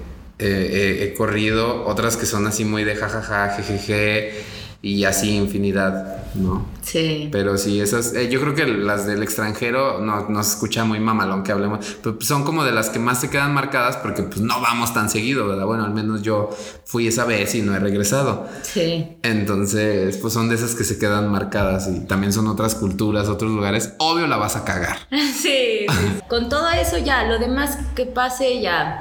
[0.42, 4.42] eh, eh, he corrido, otras que son así muy de jajaja, jejeje,
[4.82, 6.66] y así infinidad, ¿no?
[6.82, 7.28] Sí.
[7.30, 10.98] Pero sí, esas, eh, yo creo que las del extranjero no, no se escucha muy
[10.98, 14.24] mamalón que hablemos, pero pues son como de las que más se quedan marcadas porque
[14.24, 15.66] pues no vamos tan seguido, ¿verdad?
[15.66, 16.50] Bueno, al menos yo
[16.84, 18.48] fui esa vez y no he regresado.
[18.62, 19.18] Sí.
[19.22, 23.52] Entonces, pues son de esas que se quedan marcadas y también son otras culturas, otros
[23.52, 23.92] lugares.
[23.98, 24.96] Obvio la vas a cagar.
[25.42, 26.20] Sí, sí.
[26.28, 29.00] Con todo eso ya, lo demás que pase ya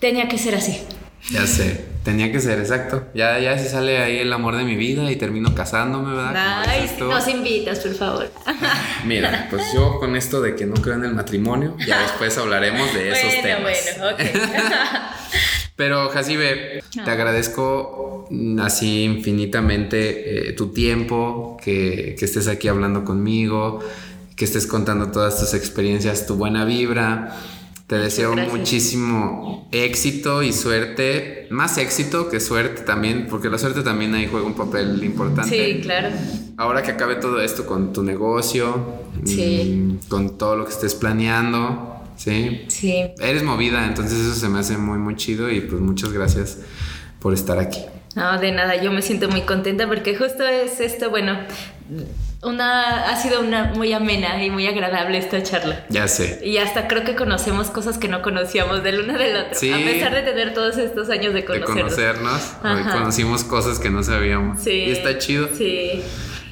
[0.00, 0.80] tenía que ser así.
[1.30, 3.04] Ya sé, tenía que ser, exacto.
[3.14, 6.62] Ya, ya si sale ahí el amor de mi vida y termino casándome, ¿verdad?
[6.66, 7.04] Ay, tú.
[7.04, 8.30] nos invitas, por favor.
[9.04, 12.92] Mira, pues yo con esto de que no creo en el matrimonio, ya después hablaremos
[12.94, 13.98] de esos bueno, temas.
[13.98, 14.20] bueno, ok.
[15.76, 17.12] Pero Jacibe, te Ah.
[17.12, 23.80] agradezco mm, así infinitamente eh, tu tiempo, que, que estés aquí hablando conmigo,
[24.36, 27.34] que estés contando todas tus experiencias, tu buena vibra.
[27.90, 28.56] Te deseo gracias.
[28.56, 34.46] muchísimo éxito y suerte, más éxito que suerte también, porque la suerte también ahí juega
[34.46, 35.50] un papel importante.
[35.74, 36.08] Sí, claro.
[36.56, 39.74] Ahora que acabe todo esto con tu negocio, Sí.
[40.04, 42.60] mm, con todo lo que estés planeando, ¿sí?
[42.68, 42.94] Sí.
[43.18, 46.58] Eres movida, entonces eso se me hace muy, muy chido y pues muchas gracias
[47.18, 47.80] por estar aquí.
[48.14, 51.36] No, de nada, yo me siento muy contenta porque justo es esto, bueno,
[52.42, 55.84] una, ha sido una muy amena y muy agradable esta charla.
[55.90, 56.40] Ya sé.
[56.44, 59.58] Y hasta creo que conocemos cosas que no conocíamos del uno del otro.
[59.58, 59.72] Sí.
[59.72, 61.82] A pesar de tener todos estos años de De conocernos.
[61.94, 62.92] conocernos, hoy Ajá.
[62.92, 64.60] conocimos cosas que no sabíamos.
[64.62, 64.70] Sí.
[64.70, 65.48] Y está chido.
[65.56, 66.02] Sí.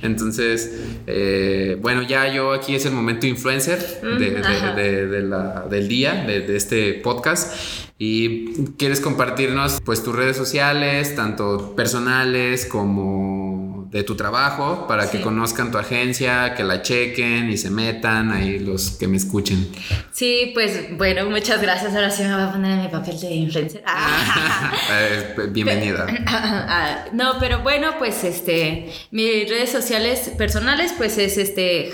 [0.01, 0.79] Entonces,
[1.09, 5.89] eh, bueno, ya yo aquí es el momento influencer de- de- de- de la- del
[5.89, 7.53] día, de, de este podcast.
[7.99, 15.21] Y quieres compartirnos pues tus redes sociales, tanto personales como de tu trabajo, para que
[15.21, 19.67] conozcan tu agencia, que la chequen y se metan ahí los que me escuchen.
[20.13, 21.95] Sí, pues bueno, muchas gracias.
[21.95, 23.83] Ahora sí me voy a poner en mi papel de influencer.
[23.87, 24.73] Ah.
[24.91, 26.07] Eh, bienvenida.
[26.27, 31.91] Ah, no, pero bueno, pues este, mis redes sociales personales, pues es este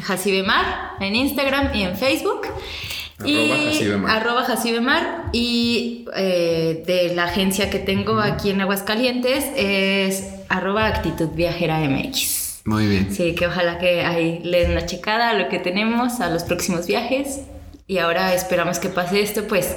[0.00, 2.46] Jasibemar en Instagram y en Facebook.
[3.20, 5.24] Arroba Jasibemar.
[5.32, 12.60] y eh, de la agencia que tengo aquí en Aguascalientes es arroba actitud viajera MX.
[12.64, 13.12] Muy bien.
[13.12, 16.44] Sí, que ojalá que ahí le den una checada a lo que tenemos, a los
[16.44, 17.40] próximos viajes.
[17.86, 19.74] Y ahora esperamos que pase esto, pues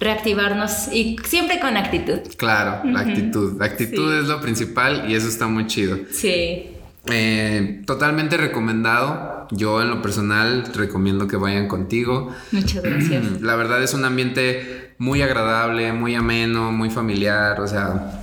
[0.00, 2.18] reactivarnos y siempre con actitud.
[2.36, 3.56] Claro, la actitud.
[3.58, 4.18] La actitud Sí.
[4.18, 5.96] es lo principal y eso está muy chido.
[6.10, 6.71] Sí.
[7.06, 9.48] Eh, totalmente recomendado.
[9.50, 12.30] Yo en lo personal recomiendo que vayan contigo.
[12.52, 13.24] Muchas gracias.
[13.42, 17.60] La verdad es un ambiente muy agradable, muy ameno, muy familiar.
[17.60, 18.22] O sea,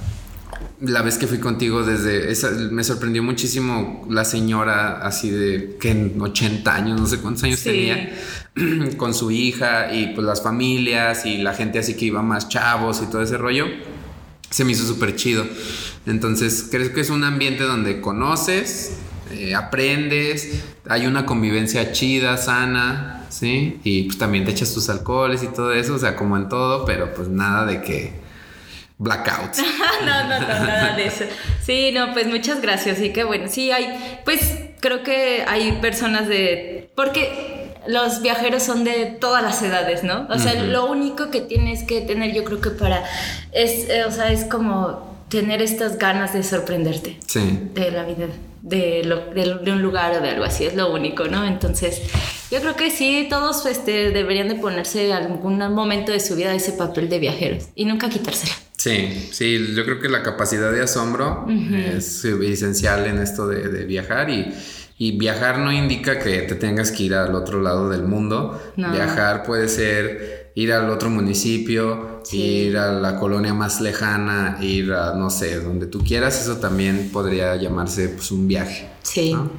[0.81, 5.91] la vez que fui contigo desde esa, me sorprendió muchísimo la señora así de que
[5.91, 7.69] en 80 años, no sé cuántos años Sí.
[7.69, 8.13] tenía,
[8.97, 13.01] con su hija y pues las familias y la gente así que iba más chavos
[13.03, 13.65] y todo ese rollo.
[14.49, 15.45] Se me hizo súper chido.
[16.09, 18.97] Entonces, creo que es un ambiente donde conoces,
[19.31, 23.79] eh, aprendes, hay una convivencia chida, sana, ¿sí?
[23.83, 26.83] Y pues también te echas tus alcoholes y todo eso, o sea, como en todo,
[26.83, 28.13] pero pues nada de que
[28.97, 29.57] blackout.
[30.05, 31.25] no, no, no, nada de eso.
[31.63, 32.99] Sí, no, pues muchas gracias.
[33.01, 33.45] Y qué bueno.
[33.47, 34.41] Sí, hay, pues
[34.79, 36.89] creo que hay personas de.
[36.95, 40.27] Porque los viajeros son de todas las edades, ¿no?
[40.29, 43.03] O sea, lo único que tienes que tener, yo creo que para.
[43.51, 47.69] Es, eh, o sea, es como tener estas ganas de sorprenderte Sí.
[47.73, 48.27] de la vida,
[48.61, 51.45] de, lo- de, de un lugar o de algo así, es lo único, ¿no?
[51.45, 52.01] Entonces,
[52.51, 56.73] yo creo que sí, todos este, deberían de ponerse algún momento de su vida ese
[56.73, 58.53] papel de viajeros y nunca quitárselo.
[58.75, 63.83] Sí, sí, yo creo que la capacidad de asombro es esencial en esto de, de
[63.85, 64.53] viajar y,
[64.97, 68.57] y viajar no indica que te tengas que ir al otro lado del mundo.
[68.77, 68.91] No.
[68.93, 72.41] Viajar puede ser ir al otro municipio, Sí.
[72.41, 77.09] ir a la colonia más lejana, ir a, no sé, donde tú quieras, eso también
[77.11, 78.87] podría llamarse pues un viaje.
[79.03, 79.33] Sí.
[79.33, 79.49] ¿no?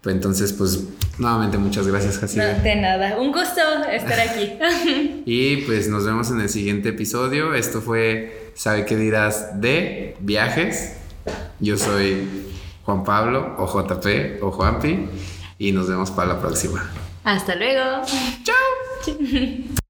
[0.00, 0.84] Pues entonces, pues
[1.18, 2.52] nuevamente muchas gracias, Jacibe.
[2.54, 3.16] No, de nada.
[3.18, 3.60] Un gusto
[3.90, 4.52] estar aquí.
[5.26, 7.54] Y pues nos vemos en el siguiente episodio.
[7.54, 10.96] Esto fue ¿Sabe qué dirás de viajes?
[11.58, 12.28] Yo soy
[12.84, 15.08] Juan Pablo o JP o Juanpi
[15.58, 16.88] y nos vemos para la próxima.
[17.24, 18.02] Hasta luego.
[18.44, 19.74] ¡Chao!